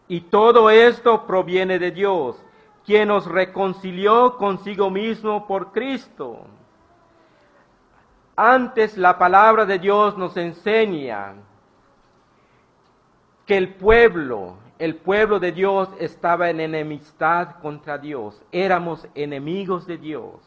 Y 0.08 0.22
todo 0.22 0.70
esto 0.70 1.26
proviene 1.26 1.80
de 1.80 1.92
Dios, 1.92 2.42
quien 2.86 3.10
nos 3.10 3.26
reconcilió 3.26 4.38
consigo 4.38 4.90
mismo 4.90 5.48
por 5.48 5.72
Cristo 5.72 6.46
antes 8.36 8.98
la 8.98 9.18
palabra 9.18 9.66
de 9.66 9.78
Dios 9.78 10.18
nos 10.18 10.36
enseña 10.38 11.36
que 13.46 13.58
el 13.58 13.76
pueblo, 13.76 14.56
el 14.82 14.96
pueblo 14.96 15.40
de 15.40 15.52
Dios 15.52 15.90
estaba 16.00 16.50
en 16.50 16.60
enemistad 16.60 17.58
contra 17.62 18.00
Dios. 18.00 18.42
Éramos 18.52 19.08
enemigos 19.14 19.86
de 19.86 20.00
Dios. 20.00 20.40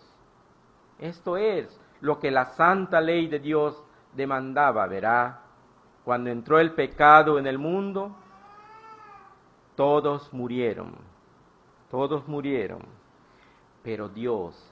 Esto 0.99 1.37
es 1.37 1.81
lo 2.01 2.19
que 2.19 2.33
la 2.33 2.47
santa 2.47 3.01
ley 3.01 3.29
de 3.29 3.39
Dios 3.39 3.81
demandaba, 4.13 4.89
verá. 4.89 5.39
Cuando 6.05 6.31
entró 6.31 6.59
el 6.59 6.73
pecado 6.73 7.39
en 7.39 7.47
el 7.47 7.59
mundo, 7.59 8.11
todos 9.77 10.33
murieron, 10.33 10.97
todos 11.89 12.27
murieron, 12.27 12.81
pero 13.85 14.09
Dios 14.09 14.69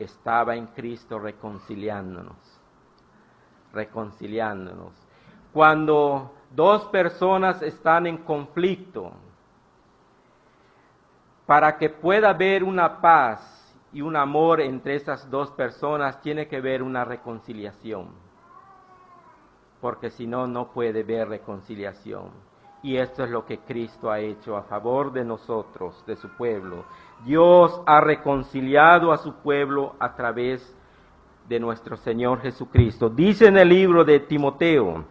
estaba 0.00 0.56
en 0.56 0.66
Cristo 0.66 1.20
reconciliándonos, 1.20 2.58
reconciliándonos. 3.72 4.94
Cuando 5.52 6.39
dos 6.50 6.84
personas 6.86 7.62
están 7.62 8.06
en 8.06 8.18
conflicto, 8.18 9.12
para 11.46 11.78
que 11.78 11.90
pueda 11.90 12.30
haber 12.30 12.62
una 12.62 13.00
paz 13.00 13.74
y 13.92 14.02
un 14.02 14.14
amor 14.14 14.60
entre 14.60 14.94
esas 14.94 15.28
dos 15.30 15.50
personas, 15.50 16.20
tiene 16.20 16.46
que 16.46 16.58
haber 16.58 16.82
una 16.82 17.04
reconciliación, 17.04 18.08
porque 19.80 20.10
si 20.10 20.26
no, 20.26 20.46
no 20.46 20.68
puede 20.68 21.00
haber 21.00 21.28
reconciliación. 21.28 22.30
Y 22.82 22.96
esto 22.96 23.24
es 23.24 23.30
lo 23.30 23.44
que 23.44 23.58
Cristo 23.58 24.10
ha 24.10 24.20
hecho 24.20 24.56
a 24.56 24.62
favor 24.62 25.12
de 25.12 25.24
nosotros, 25.24 26.02
de 26.06 26.16
su 26.16 26.28
pueblo. 26.30 26.84
Dios 27.24 27.82
ha 27.84 28.00
reconciliado 28.00 29.12
a 29.12 29.18
su 29.18 29.34
pueblo 29.34 29.96
a 29.98 30.14
través 30.14 30.74
de 31.46 31.60
nuestro 31.60 31.96
Señor 31.96 32.40
Jesucristo. 32.40 33.10
Dice 33.10 33.48
en 33.48 33.58
el 33.58 33.68
libro 33.68 34.04
de 34.04 34.20
Timoteo, 34.20 35.04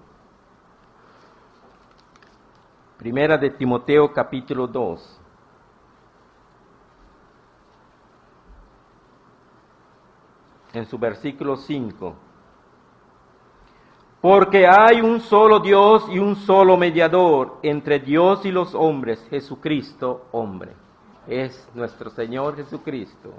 primera 2.99 3.37
de 3.37 3.49
Timoteo 3.51 4.11
capítulo 4.11 4.67
2. 4.67 5.21
En 10.73 10.85
su 10.85 10.97
versículo 10.99 11.55
5. 11.55 12.13
Porque 14.19 14.67
hay 14.67 14.99
un 14.99 15.21
solo 15.21 15.61
Dios 15.61 16.07
y 16.11 16.19
un 16.19 16.35
solo 16.35 16.75
mediador 16.75 17.59
entre 17.63 17.99
Dios 17.99 18.45
y 18.45 18.51
los 18.51 18.75
hombres, 18.75 19.25
Jesucristo, 19.29 20.25
hombre. 20.33 20.73
Es 21.25 21.69
nuestro 21.73 22.09
Señor 22.09 22.57
Jesucristo. 22.57 23.31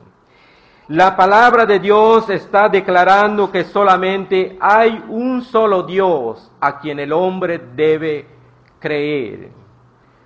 La 0.88 1.14
palabra 1.14 1.66
de 1.66 1.78
Dios 1.78 2.30
está 2.30 2.70
declarando 2.70 3.52
que 3.52 3.64
solamente 3.64 4.56
hay 4.58 5.04
un 5.10 5.42
solo 5.42 5.82
Dios 5.82 6.50
a 6.60 6.78
quien 6.78 6.98
el 6.98 7.12
hombre 7.12 7.58
debe 7.58 8.39
creer. 8.80 9.52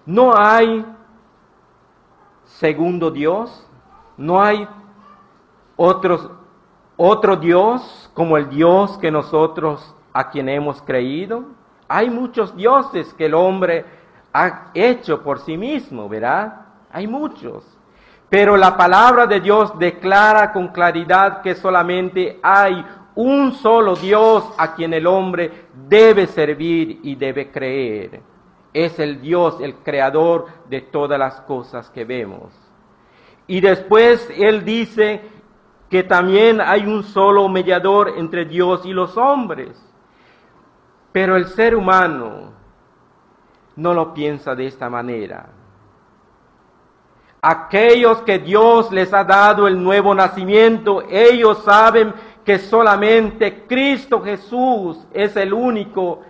No 0.06 0.34
hay 0.36 0.86
segundo 2.44 3.10
Dios, 3.10 3.68
no 4.16 4.40
hay 4.40 4.66
otros, 5.76 6.30
otro 6.96 7.36
Dios 7.36 8.10
como 8.14 8.36
el 8.36 8.48
Dios 8.48 8.96
que 8.98 9.10
nosotros 9.10 9.94
a 10.12 10.30
quien 10.30 10.48
hemos 10.48 10.80
creído. 10.82 11.44
Hay 11.88 12.08
muchos 12.08 12.56
dioses 12.56 13.12
que 13.14 13.26
el 13.26 13.34
hombre 13.34 13.84
ha 14.32 14.70
hecho 14.74 15.22
por 15.22 15.40
sí 15.40 15.56
mismo, 15.56 16.08
¿verdad? 16.08 16.66
Hay 16.90 17.06
muchos. 17.06 17.64
Pero 18.30 18.56
la 18.56 18.76
palabra 18.76 19.26
de 19.26 19.40
Dios 19.40 19.78
declara 19.78 20.52
con 20.52 20.68
claridad 20.68 21.42
que 21.42 21.54
solamente 21.54 22.40
hay 22.42 22.84
un 23.14 23.52
solo 23.52 23.94
Dios 23.94 24.44
a 24.58 24.74
quien 24.74 24.92
el 24.92 25.06
hombre 25.06 25.66
debe 25.88 26.26
servir 26.26 27.00
y 27.02 27.14
debe 27.14 27.50
creer. 27.50 28.33
Es 28.74 28.98
el 28.98 29.22
Dios, 29.22 29.56
el 29.60 29.76
creador 29.76 30.48
de 30.68 30.82
todas 30.82 31.18
las 31.18 31.40
cosas 31.42 31.88
que 31.90 32.04
vemos. 32.04 32.52
Y 33.46 33.60
después 33.62 34.28
Él 34.36 34.64
dice 34.64 35.22
que 35.88 36.02
también 36.02 36.60
hay 36.60 36.86
un 36.86 37.04
solo 37.04 37.48
mediador 37.48 38.14
entre 38.16 38.44
Dios 38.44 38.84
y 38.84 38.92
los 38.92 39.16
hombres. 39.16 39.80
Pero 41.12 41.36
el 41.36 41.46
ser 41.46 41.76
humano 41.76 42.52
no 43.76 43.94
lo 43.94 44.12
piensa 44.12 44.54
de 44.54 44.66
esta 44.66 44.90
manera. 44.90 45.48
Aquellos 47.40 48.22
que 48.22 48.38
Dios 48.38 48.90
les 48.90 49.12
ha 49.12 49.22
dado 49.22 49.68
el 49.68 49.80
nuevo 49.82 50.14
nacimiento, 50.14 51.04
ellos 51.08 51.62
saben 51.62 52.14
que 52.44 52.58
solamente 52.58 53.64
Cristo 53.66 54.22
Jesús 54.22 55.06
es 55.12 55.36
el 55.36 55.52
único 55.52 56.22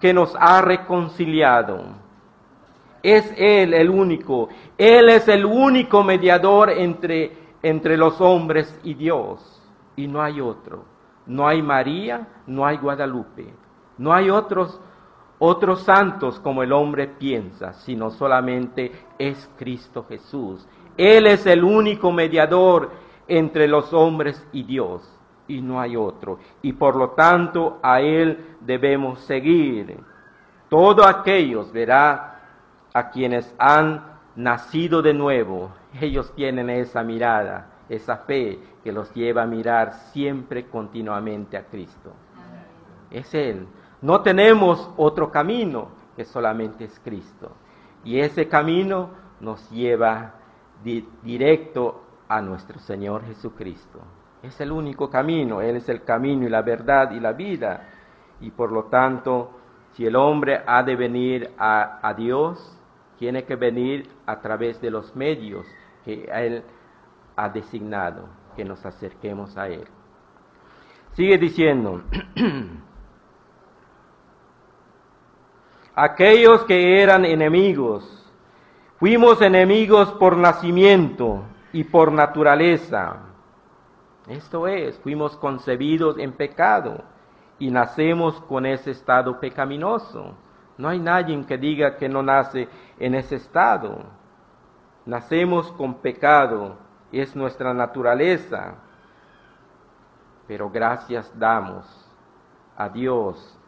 que 0.00 0.12
nos 0.12 0.34
ha 0.38 0.60
reconciliado. 0.60 1.84
Es 3.02 3.32
Él 3.36 3.74
el 3.74 3.90
único. 3.90 4.48
Él 4.76 5.08
es 5.08 5.28
el 5.28 5.44
único 5.44 6.02
mediador 6.02 6.70
entre, 6.70 7.32
entre 7.62 7.96
los 7.96 8.20
hombres 8.20 8.78
y 8.82 8.94
Dios. 8.94 9.62
Y 9.96 10.06
no 10.08 10.22
hay 10.22 10.40
otro. 10.40 10.84
No 11.26 11.46
hay 11.46 11.62
María, 11.62 12.28
no 12.46 12.64
hay 12.64 12.76
Guadalupe, 12.76 13.52
no 13.98 14.12
hay 14.12 14.30
otros 14.30 14.80
otros 15.38 15.82
santos 15.82 16.40
como 16.40 16.62
el 16.62 16.72
hombre 16.72 17.08
piensa, 17.08 17.74
sino 17.74 18.10
solamente 18.10 18.92
es 19.18 19.50
Cristo 19.58 20.06
Jesús. 20.08 20.66
Él 20.96 21.26
es 21.26 21.44
el 21.46 21.62
único 21.62 22.10
mediador 22.10 22.90
entre 23.28 23.68
los 23.68 23.92
hombres 23.92 24.46
y 24.52 24.62
Dios, 24.62 25.02
y 25.48 25.60
no 25.60 25.80
hay 25.80 25.96
otro. 25.96 26.38
Y 26.62 26.72
por 26.72 26.96
lo 26.96 27.10
tanto 27.10 27.78
a 27.82 28.00
Él 28.00 28.56
debemos 28.60 29.20
seguir. 29.20 29.98
Todos 30.68 31.06
aquellos, 31.06 31.72
verá, 31.72 32.40
a 32.92 33.10
quienes 33.10 33.54
han 33.58 34.02
nacido 34.34 35.02
de 35.02 35.14
nuevo, 35.14 35.70
ellos 36.00 36.32
tienen 36.34 36.70
esa 36.70 37.02
mirada 37.02 37.76
esa 37.88 38.18
fe 38.18 38.58
que 38.82 38.92
los 38.92 39.12
lleva 39.14 39.42
a 39.42 39.46
mirar 39.46 39.94
siempre 40.12 40.66
continuamente 40.66 41.56
a 41.56 41.66
Cristo. 41.66 42.12
Es 43.10 43.32
Él. 43.34 43.66
No 44.02 44.22
tenemos 44.22 44.90
otro 44.96 45.30
camino 45.30 45.88
que 46.16 46.24
solamente 46.24 46.84
es 46.84 47.00
Cristo. 47.00 47.52
Y 48.04 48.20
ese 48.20 48.48
camino 48.48 49.10
nos 49.40 49.68
lleva 49.70 50.34
directo 51.22 52.02
a 52.28 52.40
nuestro 52.40 52.78
Señor 52.80 53.24
Jesucristo. 53.24 54.00
Es 54.46 54.60
el 54.60 54.70
único 54.70 55.10
camino, 55.10 55.60
Él 55.60 55.76
es 55.76 55.88
el 55.88 56.04
camino 56.04 56.46
y 56.46 56.48
la 56.48 56.62
verdad 56.62 57.10
y 57.10 57.18
la 57.18 57.32
vida. 57.32 57.88
Y 58.40 58.50
por 58.50 58.70
lo 58.70 58.84
tanto, 58.84 59.50
Si 59.92 60.04
el 60.04 60.14
hombre 60.14 60.60
ha 60.66 60.82
de 60.82 60.94
venir 60.94 61.52
a, 61.56 62.06
a 62.06 62.12
Dios, 62.12 62.78
tiene 63.18 63.44
que 63.44 63.56
venir 63.56 64.10
a 64.26 64.40
través 64.40 64.78
de 64.82 64.90
los 64.90 65.16
medios 65.16 65.66
que 66.04 66.28
Él 66.30 66.62
ha 67.34 67.48
designado, 67.48 68.28
que 68.54 68.62
nos 68.62 68.84
acerquemos 68.84 69.56
a 69.56 69.68
Él. 69.68 69.86
Sigue 71.12 71.38
diciendo, 71.38 72.02
aquellos 75.94 76.64
que 76.64 77.02
eran 77.02 77.24
enemigos, 77.24 78.30
fuimos 78.98 79.40
enemigos 79.40 80.12
por 80.12 80.36
nacimiento 80.36 81.42
y 81.72 81.84
por 81.84 82.12
naturaleza. 82.12 83.16
Esto 84.28 84.66
es, 84.66 84.98
fuimos 84.98 85.36
concebidos 85.36 86.18
en 86.18 86.32
pecado 86.32 87.04
y 87.58 87.70
nacemos 87.70 88.40
con 88.42 88.66
ese 88.66 88.90
estado 88.90 89.38
pecaminoso. 89.38 90.34
No 90.78 90.88
hay 90.88 90.98
nadie 90.98 91.44
que 91.46 91.56
diga 91.56 91.96
que 91.96 92.08
no 92.08 92.22
nace 92.22 92.68
en 92.98 93.14
ese 93.14 93.36
estado. 93.36 94.04
Nacemos 95.06 95.70
con 95.72 95.94
pecado, 95.94 96.76
es 97.12 97.36
nuestra 97.36 97.72
naturaleza. 97.72 98.74
Pero 100.48 100.70
gracias 100.70 101.32
damos 101.38 101.86
a 102.76 102.88
Dios 102.88 103.58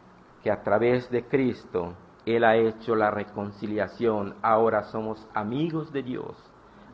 que 0.43 0.51
a 0.51 0.63
través 0.63 1.11
de 1.11 1.25
Cristo 1.25 1.95
Él 2.27 2.45
ha 2.45 2.57
hecho 2.57 2.95
la 2.95 3.11
reconciliación. 3.11 4.35
Ahora 4.43 4.83
somos 4.83 5.27
amigos 5.35 5.93
de 5.93 6.03
Dios. 6.03 6.37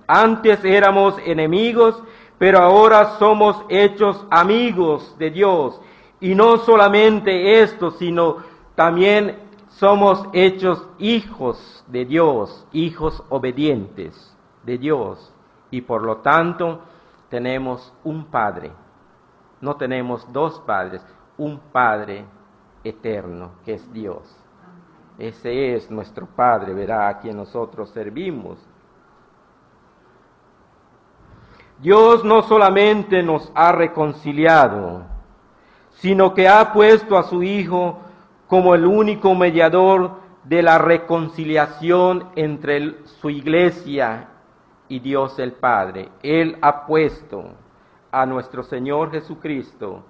Antes 0.07 0.63
éramos 0.65 1.17
enemigos, 1.25 2.03
pero 2.39 2.59
ahora 2.59 3.17
somos 3.19 3.65
hechos 3.69 4.25
amigos 4.31 5.17
de 5.19 5.31
Dios. 5.31 5.81
Y 6.21 6.35
no 6.35 6.59
solamente 6.59 7.61
esto, 7.63 7.91
sino 7.93 8.39
también 8.75 9.39
somos 9.69 10.27
hechos 10.33 10.87
hijos 10.99 11.85
de 11.89 12.05
Dios, 12.05 12.67
hijos 12.73 13.23
obedientes 13.29 14.37
de 14.65 14.79
Dios. 14.79 15.33
Y 15.71 15.81
por 15.83 16.03
lo 16.03 16.19
tanto 16.19 16.81
tenemos 17.29 17.93
un 18.05 18.27
Padre. 18.27 18.73
No 19.61 19.77
tenemos 19.77 20.31
dos 20.33 20.61
padres, 20.61 21.03
un 21.39 21.59
Padre 21.59 22.27
eterno, 22.85 23.53
que 23.65 23.75
es 23.75 23.93
Dios. 23.93 24.23
Ese 25.19 25.75
es 25.75 25.91
nuestro 25.91 26.27
Padre, 26.27 26.75
verá, 26.75 27.09
a 27.09 27.19
quien 27.19 27.37
nosotros 27.37 27.91
servimos. 27.91 28.59
Dios 31.85 32.25
no 32.25 32.41
solamente 32.41 33.23
nos 33.23 33.53
ha 33.55 33.71
reconciliado, 33.71 35.03
sino 35.91 36.33
que 36.33 36.49
ha 36.49 36.73
puesto 36.73 37.19
a 37.19 37.25
su 37.25 37.43
Hijo 37.43 37.99
como 38.47 38.75
el 38.75 38.87
único 38.87 39.35
mediador 39.35 40.13
de 40.45 40.63
la 40.63 40.79
reconciliación 40.79 42.31
entre 42.37 43.05
su 43.05 43.29
iglesia 43.29 44.29
y 44.89 45.01
Dios 45.01 45.39
el 45.39 45.53
Padre. 45.53 46.09
Él 46.23 46.57
ha 46.63 46.87
puesto 46.87 47.51
a 48.11 48.25
nuestro 48.25 48.63
Señor 48.63 49.11
Jesucristo 49.11 50.05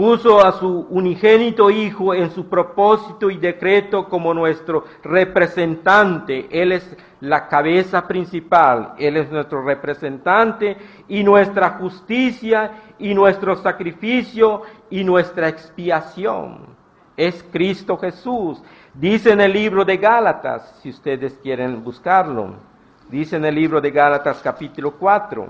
puso 0.00 0.42
a 0.42 0.52
su 0.52 0.86
unigénito 0.88 1.68
Hijo 1.68 2.14
en 2.14 2.30
su 2.30 2.48
propósito 2.48 3.28
y 3.28 3.36
decreto 3.36 4.08
como 4.08 4.32
nuestro 4.32 4.86
representante. 5.02 6.48
Él 6.50 6.72
es 6.72 6.96
la 7.20 7.46
cabeza 7.48 8.08
principal, 8.08 8.94
Él 8.96 9.18
es 9.18 9.30
nuestro 9.30 9.62
representante 9.62 10.78
y 11.06 11.22
nuestra 11.22 11.72
justicia 11.72 12.94
y 12.98 13.12
nuestro 13.12 13.56
sacrificio 13.56 14.62
y 14.88 15.04
nuestra 15.04 15.48
expiación. 15.48 16.60
Es 17.14 17.44
Cristo 17.52 17.98
Jesús. 17.98 18.62
Dice 18.94 19.32
en 19.32 19.42
el 19.42 19.52
libro 19.52 19.84
de 19.84 19.98
Gálatas, 19.98 20.80
si 20.82 20.88
ustedes 20.88 21.38
quieren 21.42 21.84
buscarlo, 21.84 22.54
dice 23.10 23.36
en 23.36 23.44
el 23.44 23.54
libro 23.54 23.82
de 23.82 23.90
Gálatas 23.90 24.40
capítulo 24.42 24.92
4, 24.92 25.46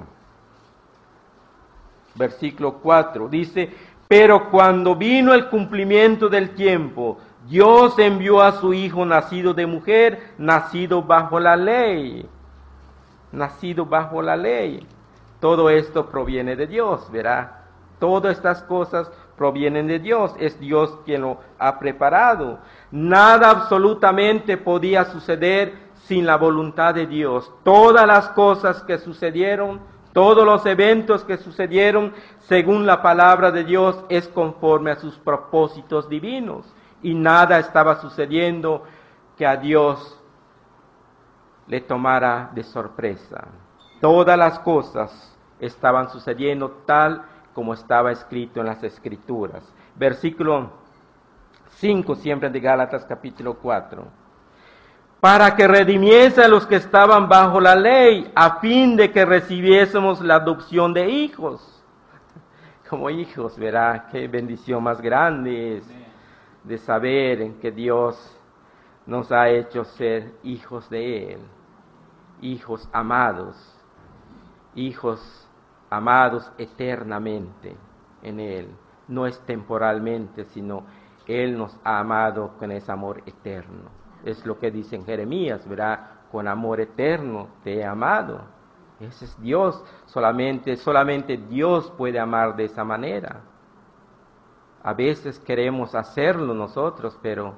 versículo 2.15 2.75
4, 2.75 3.29
dice, 3.29 3.71
pero 4.11 4.51
cuando 4.51 4.97
vino 4.97 5.35
el 5.35 5.49
cumplimiento 5.49 6.29
del 6.29 6.51
tiempo, 6.57 7.19
Dios 7.47 7.97
envió 7.97 8.43
a 8.43 8.51
su 8.51 8.75
Hijo 8.75 9.07
nacido 9.07 9.55
de 9.55 9.67
mujer, 9.67 10.33
nacido 10.37 11.01
bajo 11.01 11.39
la 11.39 11.55
ley. 11.55 12.29
Nacido 13.31 13.87
bajo 13.87 14.21
la 14.21 14.37
ley. 14.37 14.85
Todo 15.39 15.71
esto 15.71 16.09
proviene 16.11 16.57
de 16.57 16.67
Dios, 16.67 17.09
verá. 17.13 17.67
Todas 18.01 18.37
estas 18.37 18.65
cosas 18.65 19.09
provienen 19.37 19.87
de 19.87 20.01
Dios. 20.01 20.35
Es 20.41 20.59
Dios 20.59 20.99
quien 21.05 21.21
lo 21.21 21.39
ha 21.57 21.79
preparado. 21.79 22.59
Nada 22.91 23.49
absolutamente 23.49 24.57
podía 24.57 25.05
suceder 25.05 25.73
sin 26.07 26.27
la 26.27 26.35
voluntad 26.35 26.97
de 26.97 27.07
Dios. 27.07 27.53
Todas 27.63 28.09
las 28.09 28.31
cosas 28.31 28.83
que 28.83 28.99
sucedieron 28.99 29.79
todos 30.13 30.45
los 30.45 30.67
eventos 30.67 31.25
que 31.25 31.37
sucedieron 31.37 32.13
según 32.41 32.85
la 32.85 33.01
palabra 33.01 33.51
de 33.51 33.65
Dios 33.65 34.05
es 34.09 34.27
conforme 34.29 34.91
a 34.91 34.97
sus 34.97 35.17
propósitos 35.19 36.09
divinos 36.09 36.67
y 37.03 37.15
nada 37.15 37.59
estaba 37.59 38.01
sucediendo 38.01 38.85
que 39.37 39.47
a 39.47 39.57
Dios 39.57 40.19
le 41.69 41.81
tomara 41.81 42.51
de 42.55 42.65
sorpresa. 42.65 43.47
Todas 44.01 44.37
las 44.37 44.59
cosas 44.59 45.37
estaban 45.61 46.11
sucediendo 46.11 46.83
tal 46.87 47.25
como 47.55 47.75
estaba 47.75 48.11
escrito 48.11 48.61
en 48.61 48.67
las 48.67 48.83
escrituras. 48.83 49.63
Versículo 49.95 50.71
5 51.77 52.17
siempre 52.17 52.51
de 52.51 52.61
Gálatas 52.61 53.05
capítulo 53.05 53.55
4 53.55 54.20
para 55.21 55.55
que 55.55 55.69
redimiese 55.69 56.43
a 56.43 56.49
los 56.49 56.67
que 56.67 56.77
estaban 56.77 57.29
bajo 57.29 57.61
la 57.61 57.77
ley, 57.77 58.31
a 58.35 58.59
fin 58.59 58.97
de 58.97 59.13
que 59.13 59.25
recibiésemos 59.27 60.21
la 60.23 60.37
adopción 60.37 60.95
de 60.95 61.09
hijos. 61.09 61.85
Como 62.89 63.11
hijos, 63.11 63.59
verá 63.59 64.09
qué 64.11 64.27
bendición 64.27 64.83
más 64.83 65.01
grande 65.01 65.77
es 65.77 65.85
de 66.65 66.79
saber 66.79 67.53
que 67.61 67.71
Dios 67.71 68.37
nos 69.07 69.31
ha 69.31 69.49
hecho 69.51 69.85
ser 69.85 70.33
hijos 70.43 70.89
de 70.89 71.35
Él, 71.35 71.41
hijos 72.41 72.89
amados, 72.93 73.57
hijos 74.75 75.49
amados 75.91 76.51
eternamente 76.59 77.77
en 78.23 78.41
Él, 78.41 78.69
no 79.09 79.27
es 79.27 79.39
temporalmente, 79.41 80.45
sino 80.47 80.85
Él 81.27 81.59
nos 81.59 81.77
ha 81.85 81.99
amado 81.99 82.53
con 82.59 82.71
ese 82.73 82.91
amor 82.91 83.23
eterno. 83.27 84.01
Es 84.25 84.45
lo 84.45 84.59
que 84.59 84.71
dice 84.71 84.97
en 84.97 85.05
Jeremías, 85.05 85.67
verá, 85.69 86.21
con 86.31 86.47
amor 86.47 86.81
eterno 86.81 87.49
te 87.65 87.79
he 87.79 87.85
amado. 87.85 88.43
Ese 89.01 89.25
es 89.25 89.41
Dios, 89.41 89.83
solamente, 90.07 90.77
solamente 90.77 91.37
Dios 91.37 91.91
puede 91.97 92.19
amar 92.19 92.55
de 92.55 92.65
esa 92.65 92.85
manera. 92.85 93.41
A 94.83 94.93
veces 94.93 95.39
queremos 95.39 95.95
hacerlo 95.95 96.55
nosotros, 96.55 97.19
pero 97.23 97.55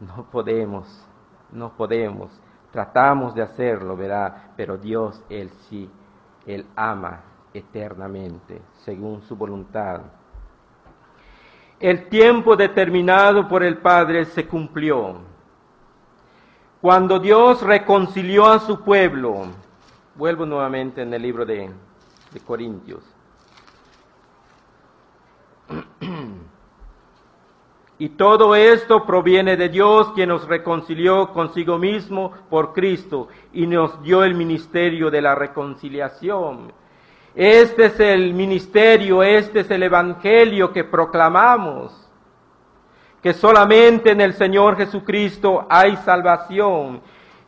no 0.00 0.24
podemos, 0.30 1.06
no 1.50 1.72
podemos. 1.76 2.30
Tratamos 2.70 3.34
de 3.34 3.42
hacerlo, 3.42 3.96
verá, 3.96 4.52
pero 4.56 4.76
Dios, 4.76 5.22
Él 5.28 5.50
sí, 5.68 5.90
Él 6.46 6.66
ama 6.74 7.22
eternamente, 7.52 8.60
según 8.84 9.22
su 9.22 9.36
voluntad. 9.36 10.00
El 11.78 12.08
tiempo 12.08 12.56
determinado 12.56 13.46
por 13.48 13.62
el 13.62 13.78
Padre 13.78 14.24
se 14.24 14.46
cumplió. 14.46 15.33
Cuando 16.84 17.18
Dios 17.18 17.62
reconcilió 17.62 18.44
a 18.44 18.58
su 18.58 18.82
pueblo, 18.82 19.46
vuelvo 20.16 20.44
nuevamente 20.44 21.00
en 21.00 21.14
el 21.14 21.22
libro 21.22 21.46
de, 21.46 21.70
de 22.30 22.40
Corintios. 22.40 23.02
Y 27.96 28.10
todo 28.10 28.54
esto 28.54 29.06
proviene 29.06 29.56
de 29.56 29.70
Dios, 29.70 30.12
quien 30.14 30.28
nos 30.28 30.46
reconcilió 30.46 31.32
consigo 31.32 31.78
mismo 31.78 32.32
por 32.50 32.74
Cristo 32.74 33.28
y 33.54 33.66
nos 33.66 34.02
dio 34.02 34.22
el 34.22 34.34
ministerio 34.34 35.10
de 35.10 35.22
la 35.22 35.34
reconciliación. 35.34 36.70
Este 37.34 37.86
es 37.86 37.98
el 37.98 38.34
ministerio, 38.34 39.22
este 39.22 39.60
es 39.60 39.70
el 39.70 39.84
evangelio 39.84 40.70
que 40.70 40.84
proclamamos 40.84 42.03
que 43.24 43.32
solamente 43.32 44.10
en 44.10 44.20
el 44.20 44.34
Señor 44.34 44.76
Jesucristo 44.76 45.66
hay 45.70 45.96
salvación 45.96 47.00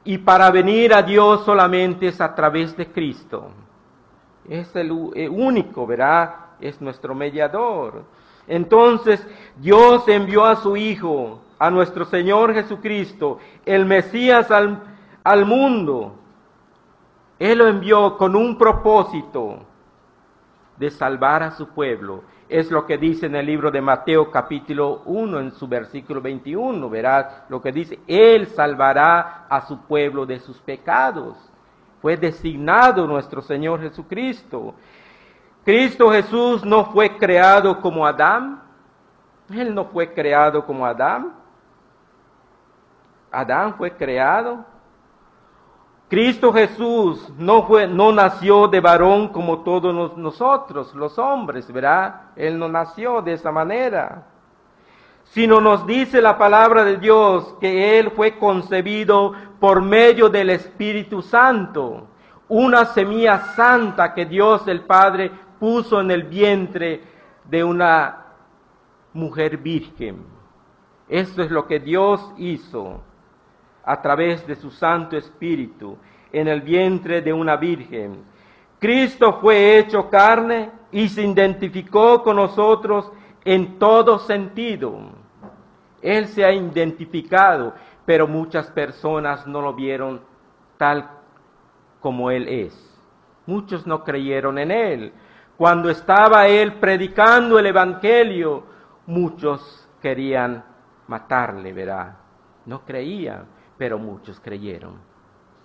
y 0.05 0.17
para 0.17 0.51
venir 0.51 0.95
a 0.95 1.03
Dios 1.03 1.45
solamente 1.45 2.09
es 2.09 2.19
a 2.23 2.35
través 2.35 2.75
de 2.79 2.91
Cristo. 2.91 3.51
Es 4.49 4.75
el 4.75 4.91
único, 4.91 5.87
¿verdad? 5.87 6.35
Es 6.63 6.81
nuestro 6.81 7.15
mediador. 7.15 8.05
Entonces 8.49 9.23
Dios 9.59 10.09
envió 10.09 10.47
a 10.47 10.57
su 10.57 10.79
Hijo, 10.79 11.43
a 11.59 11.71
nuestro 11.71 12.07
Señor 12.07 12.55
Jesucristo, 12.55 13.39
el 13.67 13.85
Mesías 13.85 14.51
al, 14.51 14.81
al 15.23 15.45
mundo. 15.45 16.15
Él 17.39 17.59
lo 17.59 17.69
envió 17.69 18.17
con 18.17 18.35
un 18.35 18.57
propósito 18.57 19.59
de 20.79 20.91
salvar 20.91 21.43
a 21.43 21.51
su 21.51 21.69
pueblo 21.69 22.23
Es 22.49 22.71
lo 22.71 22.87
que 22.87 22.97
dice 22.97 23.27
en 23.27 23.35
el 23.35 23.45
libro 23.45 23.73
de 23.73 23.81
Mateo 23.81 24.31
capítulo 24.31 25.03
1 25.07 25.41
en 25.41 25.51
su 25.53 25.67
versículo 25.67 26.21
21, 26.21 26.89
verás 26.89 27.43
lo 27.49 27.61
que 27.61 27.73
dice, 27.73 27.99
Él 28.07 28.47
salvará 28.47 29.47
a 29.49 29.67
su 29.67 29.81
pueblo 29.81 30.25
de 30.25 30.39
sus 30.39 30.59
pecados. 30.59 31.37
Fue 32.01 32.17
designado 32.17 33.05
nuestro 33.07 33.43
Señor 33.43 33.81
Jesucristo. 33.81 34.75
Cristo 35.65 36.13
Jesús 36.13 36.65
no 36.65 36.85
fue 36.93 37.17
creado 37.17 37.81
como 37.81 38.07
Adán. 38.07 38.63
Él 39.51 39.75
no 39.75 39.87
fue 39.87 40.13
creado 40.13 40.65
como 40.65 40.87
Adán. 40.87 41.33
Adán 43.33 43.75
fue 43.75 43.91
creado 43.91 44.65
Cristo 46.09 46.53
Jesús 46.53 47.33
no, 47.37 47.65
fue, 47.67 47.89
no 47.89 48.13
nació 48.13 48.69
de 48.69 48.81
varón 48.81 49.29
como 49.29 49.61
todos 49.61 50.17
nosotros, 50.17 50.95
los 50.95 51.19
hombres, 51.19 51.71
¿verdad? 51.73 52.31
Él 52.37 52.59
no 52.59 52.69
nació 52.69 53.23
de 53.23 53.33
esa 53.33 53.51
manera. 53.51 54.25
Sino 55.25 55.61
nos 55.61 55.85
dice 55.85 56.23
la 56.23 56.39
palabra 56.39 56.85
de 56.85 56.99
Dios 56.99 57.57
que 57.61 57.99
Él 57.99 58.13
fue 58.13 58.39
concebido 58.39 59.33
por 59.59 59.83
medio 59.83 60.29
del 60.29 60.51
Espíritu 60.51 61.23
Santo, 61.23 62.07
una 62.49 62.85
semilla 62.85 63.39
santa 63.57 64.15
que 64.15 64.27
Dios 64.27 64.69
el 64.69 64.83
Padre 64.83 65.33
puso 65.59 66.01
en 66.01 66.13
el 66.13 66.23
vientre 66.23 67.03
de 67.45 67.65
una 67.65 68.27
mujer 69.13 69.57
virgen. 69.57 70.25
Esto 71.09 71.43
es 71.43 71.51
lo 71.51 71.67
que 71.67 71.81
Dios 71.81 72.33
hizo 72.37 73.01
a 73.87 74.03
través 74.03 74.45
de 74.47 74.57
su 74.57 74.71
Santo 74.71 75.17
Espíritu 75.17 75.97
en 76.33 76.49
el 76.49 76.61
vientre 76.61 77.23
de 77.23 77.33
una 77.33 77.57
virgen. 77.57 78.25
Cristo 78.81 79.39
fue 79.41 79.79
hecho 79.79 80.11
carne 80.11 80.71
y 80.91 81.09
se 81.09 81.23
identificó 81.23 82.23
con 82.23 82.37
nosotros 82.37 83.11
en 83.45 83.79
todo 83.79 84.19
sentido. 84.19 84.99
Él 86.03 86.27
se 86.27 86.45
ha 86.45 86.53
identificado, 86.53 87.75
pero 88.05 88.27
muchas 88.27 88.71
personas 88.73 89.47
no 89.47 89.63
lo 89.63 89.73
vieron 89.73 90.21
tal 90.77 91.09
como 92.01 92.31
Él 92.33 92.49
es. 92.49 92.83
Muchos 93.47 93.87
no 93.87 94.03
creyeron 94.03 94.59
en 94.59 94.73
Él. 94.73 95.13
Cuando 95.57 95.89
estaba 95.91 96.49
Él 96.49 96.75
predicando 96.75 97.59
el 97.59 97.67
Evangelio, 97.67 98.65
muchos 99.07 99.89
querían 100.03 100.65
matarle, 101.07 101.73
¿verdad? 101.73 102.17
No 102.67 102.85
creían 102.85 103.56
pero 103.79 103.99
muchos 103.99 104.41
creyeron. 104.41 104.95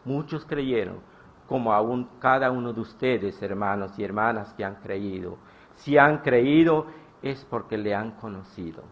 Muchos 0.06 0.46
creyeron, 0.46 1.00
como 1.48 1.74
aún 1.74 2.10
cada 2.20 2.52
uno 2.52 2.74
de 2.74 2.82
ustedes, 2.82 3.42
hermanos 3.42 3.98
y 3.98 4.04
hermanas, 4.04 4.54
que 4.54 4.66
han 4.66 4.76
creído. 4.76 5.38
Si 5.76 5.98
han 5.98 6.20
creído 6.20 6.88
es 7.22 7.46
porque 7.46 7.78
le 7.78 7.94
han 7.94 8.12
conocido. 8.12 8.84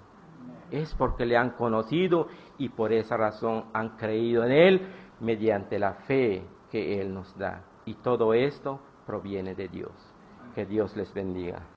Es 0.72 0.94
porque 0.94 1.26
le 1.26 1.36
han 1.36 1.52
conocido 1.52 2.28
y 2.58 2.70
por 2.70 2.94
esa 2.94 3.18
razón 3.18 3.66
han 3.74 3.98
creído 3.98 4.44
en 4.46 4.52
Él 4.52 4.88
mediante 5.20 5.80
la 5.80 5.94
fe 5.94 6.44
que 6.70 7.02
Él 7.02 7.14
nos 7.14 7.36
da. 7.38 7.64
Y 7.86 7.96
todo 7.96 8.34
esto 8.34 8.80
proviene 9.06 9.56
de 9.56 9.68
Dios. 9.68 9.92
Que 10.54 10.66
Dios 10.66 10.96
les 10.96 11.12
bendiga. 11.14 11.68